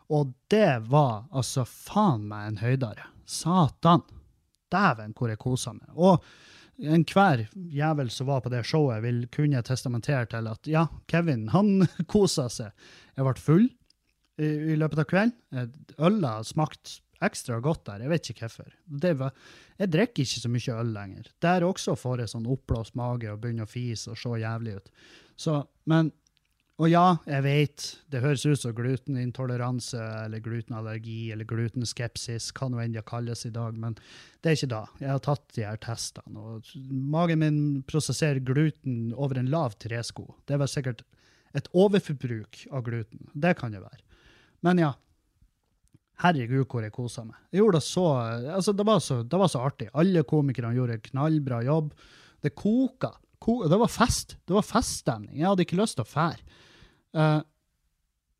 [0.09, 3.09] Og det var altså faen meg en høydare.
[3.29, 4.07] Satan.
[4.73, 5.89] Dæven, hvor jeg kosa meg.
[5.97, 6.25] Og
[6.79, 11.87] enhver jævel som var på det showet, vil kunne testamentere til at ja, Kevin, han
[12.13, 12.89] kosa seg.
[13.17, 15.71] Jeg ble full i, i løpet av kvelden.
[15.99, 18.05] Øla smakte ekstra godt der.
[18.05, 18.71] Jeg vet ikke hvorfor.
[19.79, 21.33] Jeg drikker ikke så mye øl lenger.
[21.43, 24.93] Der også får jeg sånn oppblåst mage og begynner å fise og se jævlig ut.
[25.39, 25.59] Så,
[25.91, 26.13] men
[26.79, 32.79] og ja, jeg vet, det høres ut som glutenintoleranse eller glutenallergi eller glutenskepsis, hva nå
[32.79, 33.97] enn det kalles i dag, men
[34.45, 34.83] det er ikke da.
[35.03, 37.59] Jeg har tatt de her testene, og magen min
[37.91, 40.29] prosesserer gluten over en lav tresko.
[40.47, 41.03] Det var sikkert
[41.59, 43.27] et overforbruk av gluten.
[43.35, 44.05] Det kan det være.
[44.63, 44.93] Men ja,
[46.23, 47.41] herregud hvor jeg kosa meg.
[47.51, 48.07] Jeg gjorde det så,
[48.55, 49.91] altså det var så, det var så artig.
[49.99, 51.91] Alle komikerne gjorde en knallbra jobb.
[52.47, 53.17] Det koka.
[53.43, 54.37] Ko, det var fest.
[54.47, 55.35] Det var feststemning.
[55.39, 56.67] Jeg hadde ikke lyst til å fære.
[57.19, 57.41] Uh,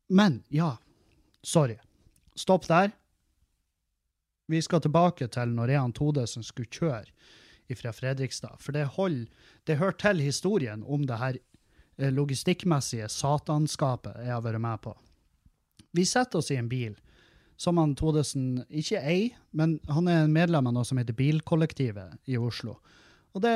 [0.09, 0.77] men ja,
[1.41, 1.77] sorry.
[2.35, 2.91] Stopp der.
[4.49, 8.57] Vi skal tilbake til når Rean Todesen skulle kjøre fra Fredrikstad.
[8.57, 8.87] For det,
[9.67, 11.37] det hører til historien om det her
[11.97, 14.95] eh, logistikkmessige satanskapet jeg har vært med på.
[15.93, 16.95] Vi setter oss i en bil
[17.59, 22.17] som han Todesen ikke eier, men han er en medlem av noe som heter Bilkollektivet
[22.25, 22.77] i Oslo.
[23.35, 23.55] Og det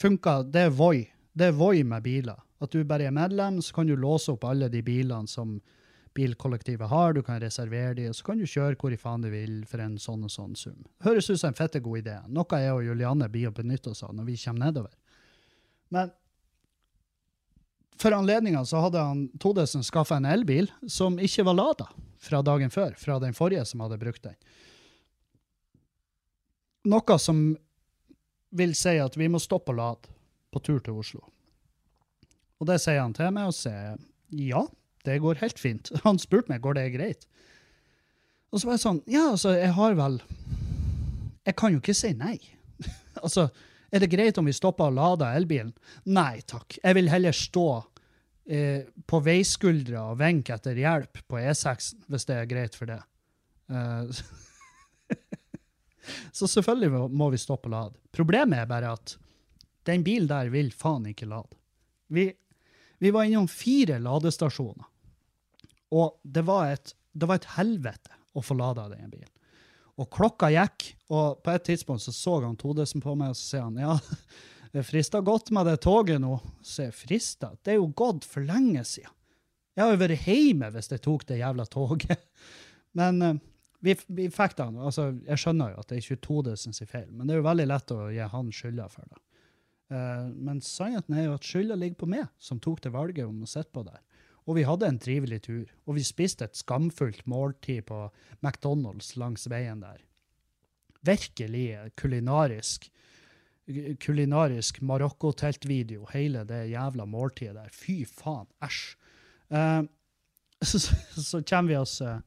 [0.00, 0.48] funker.
[0.48, 1.04] Det er Voi.
[1.32, 2.40] Det er Voi med biler.
[2.64, 5.58] At du bare er medlem, så kan du låse opp alle de bilene som
[6.14, 7.12] bilkollektivet har.
[7.12, 9.82] Du kan reservere de, og så kan du kjøre hvor i faen du vil for
[9.82, 10.84] en sånn og sånn sum.
[11.04, 12.18] Høres ut som en fette god idé.
[12.30, 14.94] Noe jeg og Julianne blir å benytte oss av når vi kommer nedover.
[15.94, 16.12] Men
[18.00, 21.88] for anledninga så hadde han Todesen skaffa en elbil som ikke var lada
[22.22, 24.38] fra dagen før, fra den forrige som hadde brukt den.
[26.90, 27.46] Noe som
[28.54, 30.10] vil si at vi må stoppe å lade
[30.52, 31.22] på tur til Oslo.
[32.62, 33.96] Og det sier han til meg, og sier
[34.34, 34.64] ja,
[35.04, 35.92] det går helt fint.
[36.06, 37.26] Han spurte meg går det greit.
[38.54, 40.20] Og så var jeg sånn, ja, altså, jeg har vel
[41.44, 42.36] Jeg kan jo ikke si nei.
[43.24, 43.48] altså,
[43.94, 45.74] er det greit om vi stopper og lader elbilen?
[46.10, 46.78] Nei takk.
[46.80, 47.66] Jeg vil heller stå
[48.48, 53.00] eh, på veiskuldra og vinke etter hjelp på E6, hvis det er greit for det.
[53.70, 54.08] Uh,
[56.38, 58.02] så selvfølgelig må- vi stoppe og lade.
[58.14, 59.16] Problemet er bare at
[59.86, 61.54] den bilen der vil faen ikke lade.
[62.08, 62.28] Vi,
[62.98, 64.86] vi var innom fire ladestasjoner,
[65.94, 69.30] og det var et, det var et helvete å få lada den bilen.
[70.02, 73.44] Og klokka gikk, og på et tidspunkt så så han Todesen på meg, og så
[73.46, 73.94] sier han ja,
[74.74, 76.38] det frister godt med det toget nå.
[76.66, 77.54] Så jeg frister?
[77.62, 79.12] Det er jo gått for lenge siden.
[79.74, 82.26] Jeg har vært hjemme hvis jeg tok det jævla toget.
[82.98, 83.38] Men eh,
[83.84, 84.78] vi, vi fikk den.
[84.82, 87.44] Altså, jeg skjønner jo at det er ikke Todesen sin feil, men det er jo
[87.44, 89.18] veldig lett å gi han skylda for det.
[89.92, 93.42] Eh, men sannheten er jo at skylda ligger på meg, som tok det valget om
[93.44, 94.00] å sitte på der.
[94.44, 95.70] Og vi hadde en trivelig tur.
[95.88, 98.06] Og vi spiste et skamfullt måltid på
[98.42, 100.04] McDonald's langs veien der.
[101.04, 102.90] Virkelig kulinarisk
[104.00, 107.70] kulinarisk marokkoteltvideo, hele det jævla måltidet der.
[107.72, 108.96] Fy faen, æsj.
[109.50, 109.82] Eh,
[110.68, 112.20] så, kommer vi oss eh,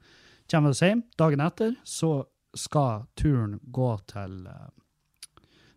[0.51, 1.03] kommer oss hjem.
[1.19, 2.25] Dagen etter så
[2.57, 4.69] skal turen gå til uh,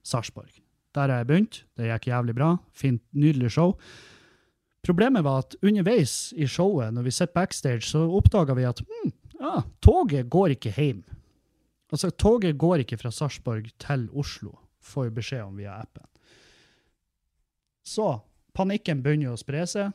[0.07, 0.55] Sarpsborg.
[0.95, 1.63] Der har jeg begynt.
[1.79, 2.55] Det gikk jævlig bra.
[2.75, 3.77] Fint, nydelig show.
[4.87, 9.13] Problemet var at underveis i showet, når vi sitter backstage, så oppdaga vi at hm,
[9.45, 11.03] ah, toget går ikke hjem.
[11.93, 16.07] Altså, toget går ikke fra Sarpsborg til Oslo, får vi beskjed om via appen.
[17.85, 18.07] Så
[18.57, 19.93] panikken begynner å spre seg.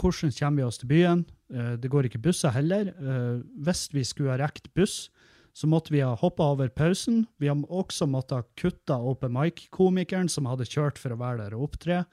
[0.00, 1.24] Hvordan kommer vi oss til byen?
[1.52, 2.90] Eh, det går ikke busser heller.
[2.90, 5.10] Eh, hvis vi skulle ha rekt buss,
[5.52, 7.24] så måtte vi ha hoppa over pausen.
[7.36, 11.56] Vi har også måttet ha kutta open mic-komikeren som hadde kjørt for å være der
[11.56, 12.04] og opptre.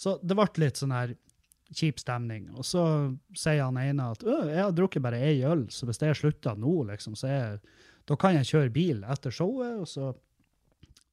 [0.00, 1.14] Så det ble litt sånn her
[1.76, 2.48] kjip stemning.
[2.56, 2.82] Og så
[3.36, 6.72] sier han ene at jeg har drukket bare ei øl, så hvis jeg slutter nå,
[6.88, 7.60] liksom, så jeg,
[8.08, 9.76] da kan jeg kjøre bil etter showet.
[9.84, 10.10] Og så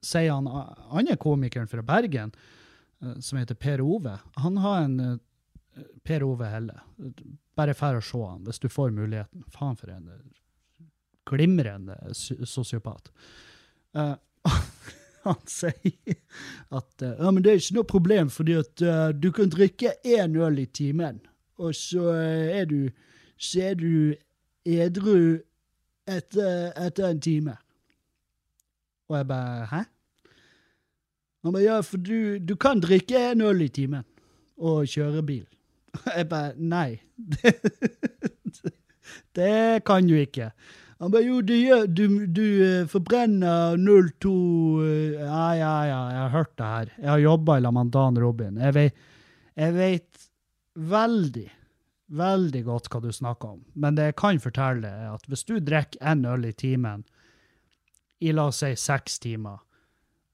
[0.02, 2.34] sier han andre komikeren fra Bergen,
[3.04, 5.20] eh, som heter Per Ove, han har en
[6.08, 6.80] Per Ove Helle.
[7.58, 9.44] Bare fær å se han, hvis du får muligheten.
[9.54, 10.10] Faen for en
[11.28, 13.12] glimrende sosiopat.
[13.98, 14.16] Uh,
[15.28, 16.16] han sier
[16.72, 19.98] at uh, ja, men det er ikke noe problem, fordi at uh, du kan drikke
[20.06, 21.20] én øl i timen,
[21.58, 22.90] og så er du,
[23.38, 23.92] så er du
[24.68, 25.40] edru
[26.08, 27.58] etter, etter en time.
[29.08, 29.84] Og jeg bare Hæ?
[31.44, 34.04] Han bare ja, for du, du kan drikke én øl i timen
[34.58, 35.46] og kjøre bil.
[35.94, 37.00] Og Jeg bare Nei.
[37.38, 38.74] Det,
[39.36, 40.52] det kan du ikke.
[40.98, 41.54] Han bare jo, du,
[41.88, 44.32] du, du eh, forbrenner 02
[44.82, 46.96] eh, Ja, ja, ja, jeg har hørt det her.
[46.98, 48.58] Jeg har jobba sammen med Dan Robin.
[48.58, 49.06] Jeg vet,
[49.56, 50.26] jeg vet
[50.78, 51.46] veldig,
[52.18, 53.62] veldig godt hva du snakker om.
[53.76, 57.06] Men det jeg kan fortelle er at hvis du drikker én øl i timen
[58.20, 59.60] i la oss si seks timer,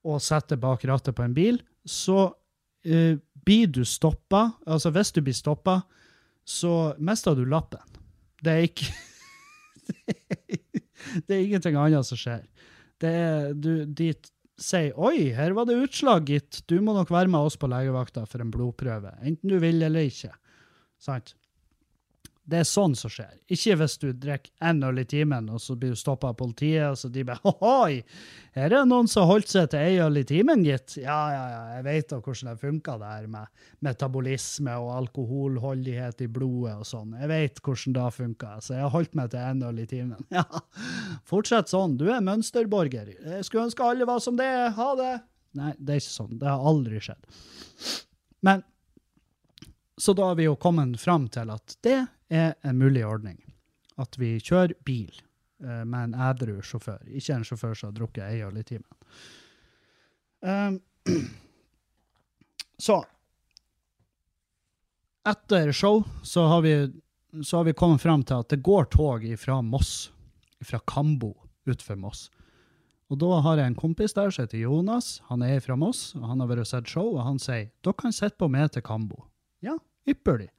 [0.07, 4.49] og setter bak rattet på en bil, så uh, blir du stoppa.
[4.67, 5.81] Altså, hvis du blir stoppa,
[6.43, 7.83] så mister du lappen.
[8.43, 8.87] Det er ikke
[11.27, 12.45] Det er ingenting annet som skjer.
[13.01, 14.13] Det er, du, de
[14.61, 16.61] sier 'oi, her var det utslag, gitt.
[16.69, 20.07] Du må nok være med oss på legevakta for en blodprøve', enten du vil eller
[20.09, 20.31] ikke.
[21.01, 21.35] Sant?
[22.43, 23.37] Det er sånn som skjer.
[23.55, 26.89] Ikke hvis du drikker én øl i timen, og så blir du stoppa av politiet,
[26.89, 28.01] og så de bare Ohoi,
[28.57, 30.97] her er det noen som holdt seg til ei øl i timen, gitt.
[30.99, 36.25] Ja, ja, ja, jeg vet da hvordan det funker, det her med metabolisme og alkoholholdighet
[36.25, 37.15] i blodet og sånn.
[37.21, 40.27] Jeg vet hvordan det funker, så jeg har holdt meg til én øl i timen.
[40.33, 40.43] Ja,
[41.29, 41.95] fortsett sånn.
[41.99, 43.13] Du er mønsterborger.
[43.13, 44.49] Jeg skulle ønske alle var som det.
[44.75, 45.13] Ha det.
[45.55, 46.37] Nei, det er ikke sånn.
[46.41, 47.41] Det har aldri skjedd.
[48.43, 48.63] Men
[49.97, 51.99] så da har vi jo kommet fram til at det
[52.33, 53.37] er en mulig ordning.
[54.01, 55.13] At vi kjører bil
[55.63, 58.89] uh, med en edru sjåfør, ikke en sjåfør som har drukket ei øl i timen.
[60.43, 60.79] Um,
[62.87, 63.03] så
[65.23, 66.73] Etter show så har, vi,
[67.43, 70.11] så har vi kommet fram til at det går tog fra Moss,
[70.59, 71.29] fra Kambo
[71.63, 72.25] utenfor Moss.
[73.07, 75.21] Og da har jeg en kompis der som heter Jonas.
[75.29, 77.95] Han er fra Moss, og han har vært og sett show, og han sier dere
[77.99, 79.21] kan sitte på med til Kambo.
[79.63, 79.77] Ja,
[80.09, 80.49] ypperlig.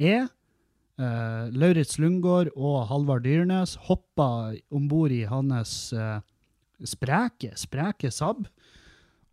[0.00, 6.18] Jeg eh, Lauritz Lundgaard og Halvard Dyrnes hoppa om bord i hans eh,
[6.84, 8.46] spreke, spreke Saab.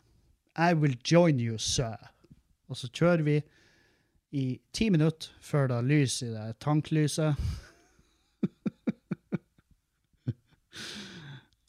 [0.57, 1.97] I will join you, sir.
[2.71, 3.41] Og så kjører vi
[4.37, 7.35] i ti minutter før det er lys i det tanklyset.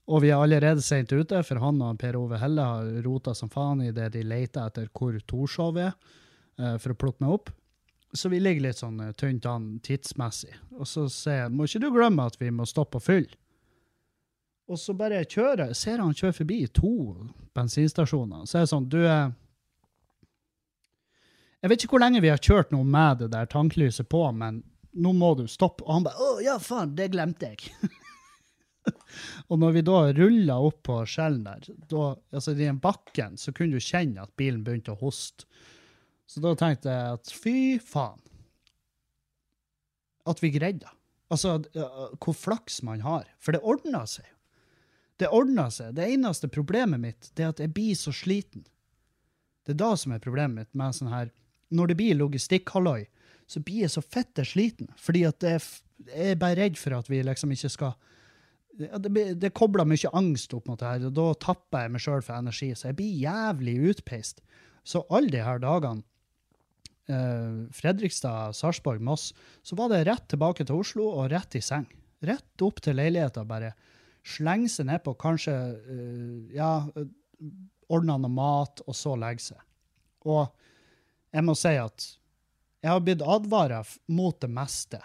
[0.08, 3.50] Og vi er allerede sent ute, for han og Per Ove Helle har rota som
[3.52, 5.98] faen i det de leter etter hvor Torshov er,
[6.60, 7.52] eh, for å plukke meg opp.
[8.16, 10.54] Så vi ligger litt sånn eh, tynt an tidsmessig.
[10.80, 13.36] Og så sier jeg, må ikke du glemme at vi må stoppe og fylle?
[14.68, 16.94] Og så bare kjører, ser han kjøre forbi to
[17.56, 18.48] bensinstasjoner.
[18.48, 19.28] Så er det sånn, du eh,
[21.64, 24.64] Jeg vet ikke hvor lenge vi har kjørt noe med det der tanklyset på, men
[24.96, 25.84] nå må du stoppe.
[25.84, 27.76] Og han bare Å, ja, faen, det glemte jeg.
[29.50, 33.54] og når vi da rulla opp på skjellen der, da, altså i den bakken, så
[33.56, 35.48] kunne du kjenne at bilen begynte å hoste.
[36.28, 38.20] Så da tenkte jeg at fy faen.
[40.28, 40.94] At vi greide det.
[41.32, 41.58] Altså,
[42.24, 43.28] hvor flaks man har.
[43.40, 44.34] For det ordna seg jo.
[45.18, 45.96] Det ordna seg.
[45.98, 48.68] Det eneste problemet mitt det er at jeg blir så sliten.
[49.66, 51.32] Det er da som er problemet mitt med sånn her
[51.68, 53.08] Når det blir logistikkhalloi,
[53.52, 54.88] så blir jeg så fitte sliten.
[54.96, 55.64] Fordi at jeg,
[56.08, 57.98] jeg er bare redd for at vi liksom ikke skal
[58.78, 62.22] Det, det, kobler mye angst opp mot det her, og da tapper jeg meg sjøl
[62.22, 62.70] for energi.
[62.78, 64.44] Så jeg blir jævlig utpeist.
[64.88, 66.06] Så alle de her dagene
[67.10, 69.32] eh, Fredrikstad, Sarpsborg, Moss,
[69.66, 71.88] så var det rett tilbake til Oslo og rett i seng.
[72.26, 73.74] Rett opp til leiligheta, bare
[74.28, 76.72] slenge seg nedpå, kanskje eh, ja,
[77.90, 79.62] ordne noe mat, og så legge seg.
[80.28, 80.48] Og
[81.34, 82.08] jeg må si at
[82.84, 83.82] jeg har blitt advara
[84.14, 85.00] mot det meste.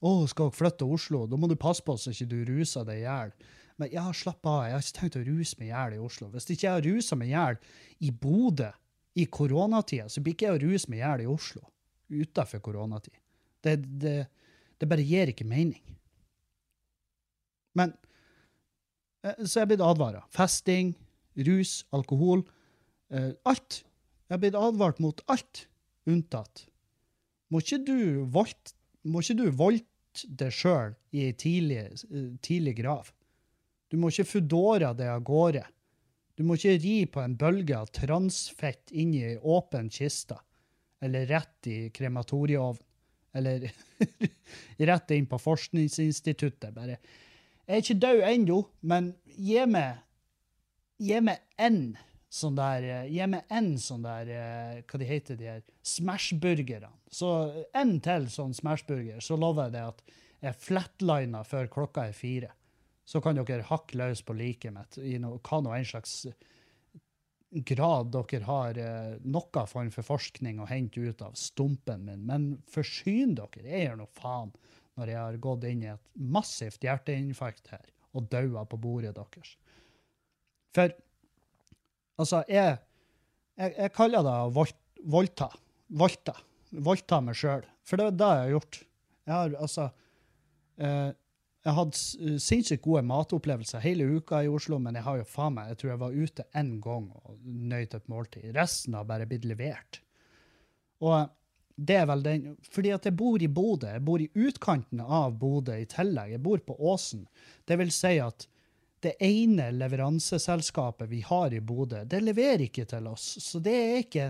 [0.00, 1.24] 'Å, skal dere flytte til Oslo?
[1.28, 3.34] Da må du passe på så ikke du ruser deg i hjel.'
[3.80, 6.26] Men ja, slapp av, jeg har ikke tenkt å ruse meg i hjel i Oslo.
[6.28, 7.56] Hvis ikke jeg har rusa meg i hjel
[8.04, 8.68] i Bodø
[9.16, 11.62] i koronatida, så blir ikke jeg å ruse meg i hjel i Oslo
[12.10, 13.16] utenfor koronatid.
[13.64, 14.18] Det, det,
[14.76, 15.80] det bare gir ikke mening.
[17.72, 17.94] Men
[19.24, 20.24] Eh, så jeg er blitt advara.
[20.34, 20.94] Festing,
[21.48, 22.44] rus, alkohol.
[23.12, 23.82] Eh, alt.
[24.30, 25.64] Jeg er blitt advart mot alt,
[26.06, 26.68] unntatt
[27.50, 29.89] Må ikke du volte
[30.26, 33.10] deg sjøl i ei tidlig, eh, tidlig, grav.
[33.90, 35.64] Du må ikke fudora det av gårde.
[36.38, 40.38] Du må ikke ri på en bølge av transfett inn i ei åpen kiste,
[41.02, 42.86] eller rett i krematorieovnen,
[43.34, 43.68] eller
[44.90, 46.72] rett inn på forskningsinstituttet.
[46.74, 46.96] Bare
[47.70, 50.00] jeg er ikke død ennå, men gi meg
[51.00, 51.94] Gi meg én
[52.30, 56.92] sånn der Gi meg én sånn der eh, Hva de heter de her Smash-burgerne.
[57.10, 57.28] Så
[57.76, 60.04] én til sånn Smash-burger, så lover jeg det at
[60.40, 62.52] jeg flatliner før klokka er fire.
[63.04, 66.22] Så kan dere hakke løs på liket mitt i no, hva nå en slags
[67.50, 72.22] grad dere har eh, noe form for forskning å hente ut av stumpen min.
[72.28, 73.66] Men forsyn dere.
[73.66, 74.54] Jeg gjør nå faen
[75.00, 79.54] når jeg har gått inn i et massivt hjerteinfarkt her og daua på bordet deres.
[80.74, 80.94] For
[82.22, 82.78] altså, jeg,
[83.58, 84.66] jeg, jeg kaller det å
[85.10, 85.50] voldta.
[86.00, 86.36] Voldta.
[86.70, 87.64] Voldta meg sjøl.
[87.86, 88.78] For det er det jeg har gjort.
[89.30, 89.88] Jeg har altså
[90.80, 91.10] eh,
[91.66, 95.72] Jeg hadde sinnssykt gode matopplevelser hele uka i Oslo, men jeg har jo faen meg,
[95.72, 98.46] jeg tror jeg var ute én gang og nøyt et måltid.
[98.56, 100.00] Resten har bare blitt levert.
[101.04, 101.28] Og
[101.80, 103.88] det er vel den Fordi at jeg bor i Bodø.
[103.88, 106.34] Jeg bor i utkanten av Bodø i tillegg.
[106.36, 107.26] Jeg bor på Åsen.
[107.68, 108.46] Det vil si at
[109.00, 113.32] det ene leveranseselskapet vi har i Bodø, det leverer ikke til oss.
[113.40, 114.26] Så det er ikke,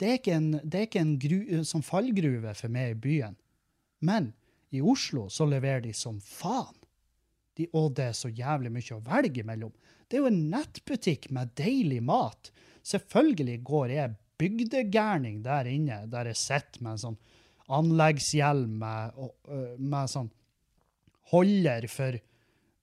[0.00, 3.36] det er ikke en, er ikke en gru, som fallgruve for meg i byen.
[4.04, 4.32] Men
[4.74, 6.74] i Oslo så leverer de som faen.
[7.54, 9.74] De, og det er så jævlig mye å velge mellom.
[10.08, 12.50] Det er jo en nettbutikk med deilig mat.
[12.82, 17.20] Selvfølgelig går jeg bygdegærning der inne, der jeg sitter med en sånn
[17.74, 19.20] anleggshjelm med,
[19.78, 20.32] med sånn
[21.32, 22.18] holder for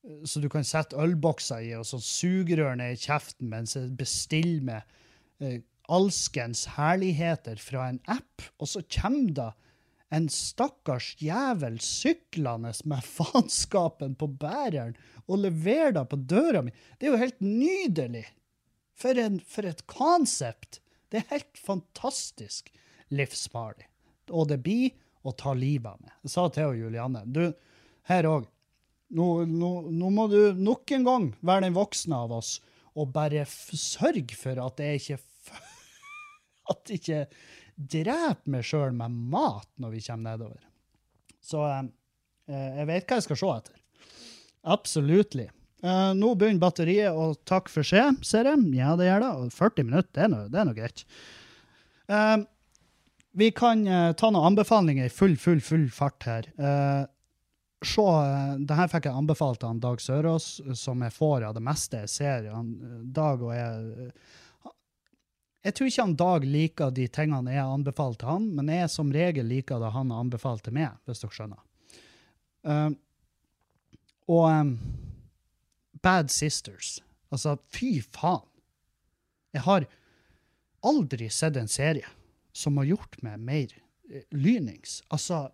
[0.02, 4.64] så du kan sette ølbokser i, og sånn sugerør ned i kjeften mens jeg bestiller
[4.66, 4.95] med
[5.45, 5.60] eh,
[5.91, 9.49] alskens herligheter fra en app, og så kommer da
[10.12, 14.97] en stakkars jævel syklende med faenskapen på bæreren
[15.28, 16.74] og leverer det på døra mi.
[16.97, 18.26] Det er jo helt nydelig!
[19.02, 20.82] For, en, for et konsept!
[21.10, 22.70] Det er helt fantastisk
[23.12, 23.88] livsfarlig.
[24.32, 24.91] Og det blir
[25.28, 26.14] å ta livet av meg.
[26.24, 27.43] Jeg sa til Julianne du,
[28.10, 28.47] her òg.
[29.12, 32.55] Nå, nå, nå, må du nok en gang være den voksne av oss
[32.95, 35.20] og bare sørge for at jeg ikke
[36.72, 37.22] At jeg ikke
[37.76, 40.62] dreper meg sjøl med mat når vi kommer nedover.
[41.43, 41.88] Så eh,
[42.51, 43.82] eh, jeg vet hva jeg skal se etter.
[44.76, 45.36] Absolutt.
[45.41, 48.62] Eh, nå begynner batteriet å takke for seg, ser jeg.
[48.78, 49.32] Ja, det gjør det.
[49.41, 51.03] Og 40 minutter, det er noe, det er noe greit.
[52.12, 52.38] Eh,
[53.41, 56.51] vi kan eh, ta noen anbefalinger i full, full, full fart her.
[56.59, 57.01] Eh,
[57.86, 61.63] se, eh, det her fikk jeg anbefalt av Dag Sørås, som jeg får av det
[61.65, 62.49] meste jeg ser.
[62.53, 64.38] Han, eh, Dag og jeg eh,
[65.61, 68.89] Jeg tror ikke han Dag liker de tingene jeg har anbefalt til han, men jeg
[68.89, 71.61] som regel liker det han har anbefalt til meg, hvis dere skjønner.
[72.65, 72.89] Eh,
[74.32, 74.71] og um,
[76.01, 76.99] Bad Sisters.
[77.32, 78.45] Altså, fy faen.
[79.53, 79.86] Jeg har
[80.88, 82.07] aldri sett en serie
[82.55, 83.73] som har gjort meg mer
[84.09, 85.01] eh, lynings.
[85.09, 85.49] Altså,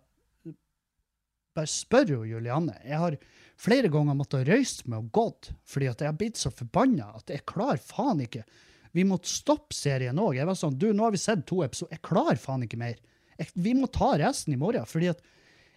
[1.58, 2.78] bare spør jo Julianne.
[2.86, 3.18] Jeg har
[3.58, 7.34] flere ganger måttet røyse meg og gått, fordi at jeg har blitt så forbanna at
[7.34, 8.44] jeg klarer faen ikke.
[8.96, 10.38] Vi måtte stoppe serien òg.
[10.38, 11.98] Jeg var sånn, du, nå har vi sett to episoder.
[11.98, 12.96] Jeg klarer faen ikke mer.
[13.38, 15.20] Jeg, vi må ta resten i morgen, fordi at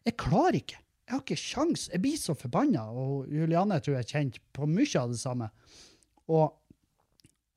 [0.08, 0.80] jeg klarer ikke.
[0.80, 1.90] Jeg har ikke sjans.
[1.92, 5.50] Jeg blir så forbanna, og Julianne tror jeg kjente på mye av det samme.
[6.32, 6.48] Og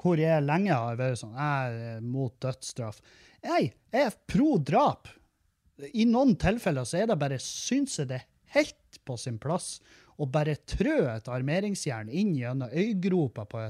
[0.05, 2.99] hvor jeg lenge har vært sånn, jeg er mot dødsstraff.
[3.47, 3.63] Nei,
[3.95, 5.09] jeg er pro drap.
[5.79, 9.81] I noen tilfeller så er det bare, syns jeg det er helt på sin plass
[10.21, 13.65] å bare trø et armeringsjern inn gjennom øygropa på,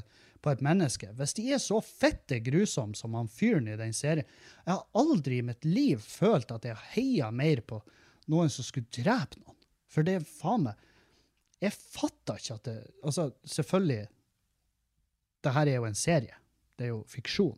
[0.45, 1.09] på et menneske.
[1.17, 4.29] Hvis de er så fitte grusomme som han fyren i den serien.
[4.67, 7.81] Jeg har aldri i mitt liv følt at jeg heia mer på
[8.33, 9.57] noen som skulle drepe noen.
[9.89, 10.91] For det er faen meg
[11.63, 14.09] Jeg fatter ikke at det Altså, selvfølgelig
[15.45, 16.37] det her er jo en serie.
[16.77, 17.57] Det er jo fiksjon.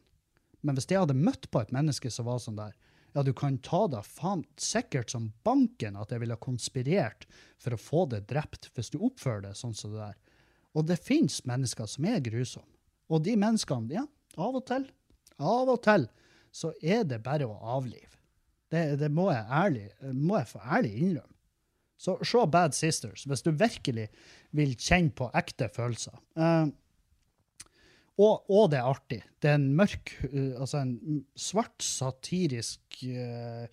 [0.66, 2.74] Men hvis jeg hadde møtt på et menneske som var sånn der,
[3.16, 7.24] ja, du kan ta det faen sikkert som banken at jeg ville konspirert
[7.62, 10.18] for å få det drept, hvis du oppfører det sånn som det der.
[10.76, 12.68] Og det finnes mennesker som er grusomme.
[13.08, 14.04] Og de menneskene, ja,
[14.36, 14.84] av og til,
[15.40, 16.04] av og til,
[16.52, 18.12] så er det bare å avlive.
[18.68, 21.32] Det, det må, jeg ærlig, må jeg få ærlig innrømme.
[21.96, 24.10] Så se Bad Sisters, hvis du virkelig
[24.52, 26.18] vil kjenne på ekte følelser.
[26.36, 26.66] Eh,
[28.16, 29.20] og, og det er artig.
[29.42, 33.66] Det er en mørk, uh, altså en svart satirisk uh,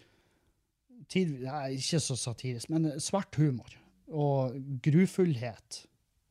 [1.09, 3.71] tid, nei, Ikke så satirisk, men svart humor.
[4.13, 5.83] Og grufullhet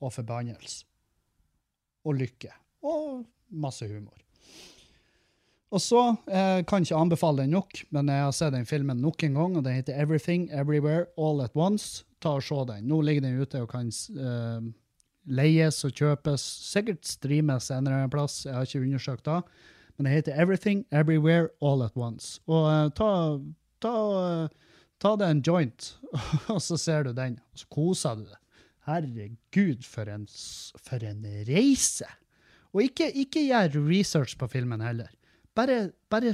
[0.03, 0.85] og forbannelse.
[2.05, 2.51] Og lykke.
[2.83, 4.19] Og masse humor.
[5.73, 9.23] Og så eh, kan ikke anbefale den nok, men jeg har sett den filmen nok
[9.25, 12.05] en gang, og den heter Everything, Everywhere, All at Once.
[12.21, 12.85] Ta og se den.
[12.91, 14.67] Nå ligger den ute og kan eh,
[15.27, 16.43] leies og kjøpes.
[16.73, 19.41] Sikkert streames en eller annen plass, jeg har ikke undersøkt da.
[19.97, 22.41] Men det heter Everything, Everywhere, All at Once.
[22.51, 23.11] Og uh, ta,
[23.85, 25.93] ta, uh, ta deg en joint,
[26.53, 28.39] og så ser du den, og så koser du deg.
[28.89, 30.27] Herregud, for en,
[30.83, 32.09] for en reise!
[32.73, 35.11] Og ikke, ikke gjør research på filmen heller.
[35.55, 36.33] Bare, bare,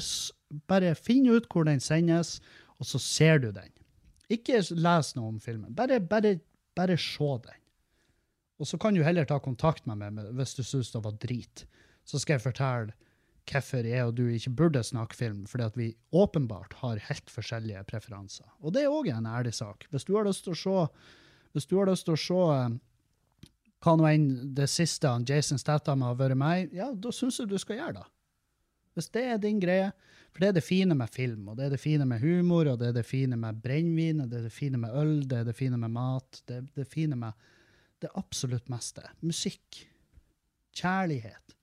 [0.71, 2.39] bare finn ut hvor den sendes,
[2.79, 3.73] og så ser du den.
[4.31, 5.75] Ikke les noe om filmen.
[5.75, 6.37] Bare, bare,
[6.79, 7.59] bare se den.
[8.59, 11.65] Og så kan du heller ta kontakt med meg hvis du syns det var drit.
[12.09, 12.97] Så skal jeg fortelle
[13.49, 17.85] hvorfor jeg og du ikke burde snakke film, fordi at vi åpenbart har helt forskjellige
[17.89, 18.45] preferanser.
[18.61, 19.87] Og det er òg en ærlig sak.
[19.91, 20.85] Hvis du har lyst til å se,
[21.57, 22.77] hvis du har lyst til å se eh,
[23.85, 24.29] hva nå enn
[24.59, 27.81] det siste han Jason Statham har vært med i, ja, da syns jeg du skal
[27.81, 28.07] gjøre det.
[28.99, 29.93] Hvis det er din greie.
[30.35, 32.83] For det er det fine med film, og det er det fine med humor, og
[32.83, 35.47] det er det fine med brennevin, og det er det fine med øl, det er
[35.49, 37.49] det fine med mat, det er det fine med
[38.03, 39.05] det absolutt meste.
[39.25, 39.85] Musikk.
[40.79, 41.57] Kjærlighet.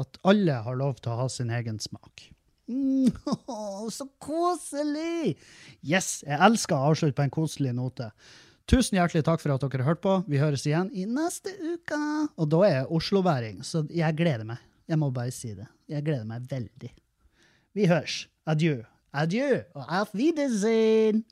[0.00, 2.28] At alle har lov til å ha sin egen smak.
[2.70, 3.10] Mm,
[3.96, 5.34] så koselig!
[5.82, 8.10] Yes, jeg elsker å avslutte på en koselig note.
[8.70, 10.14] Tusen hjertelig takk for at dere hørte på.
[10.30, 11.98] Vi høres igjen i neste uke.
[12.38, 14.62] Og da er jeg osloværing, så jeg gleder meg.
[14.90, 15.66] Jeg må bare si det.
[15.90, 16.92] Jeg gleder meg veldig.
[17.74, 18.24] Vi høres.
[18.50, 18.80] Adjø.
[19.10, 21.24] Adjø og auf Wiedersehen!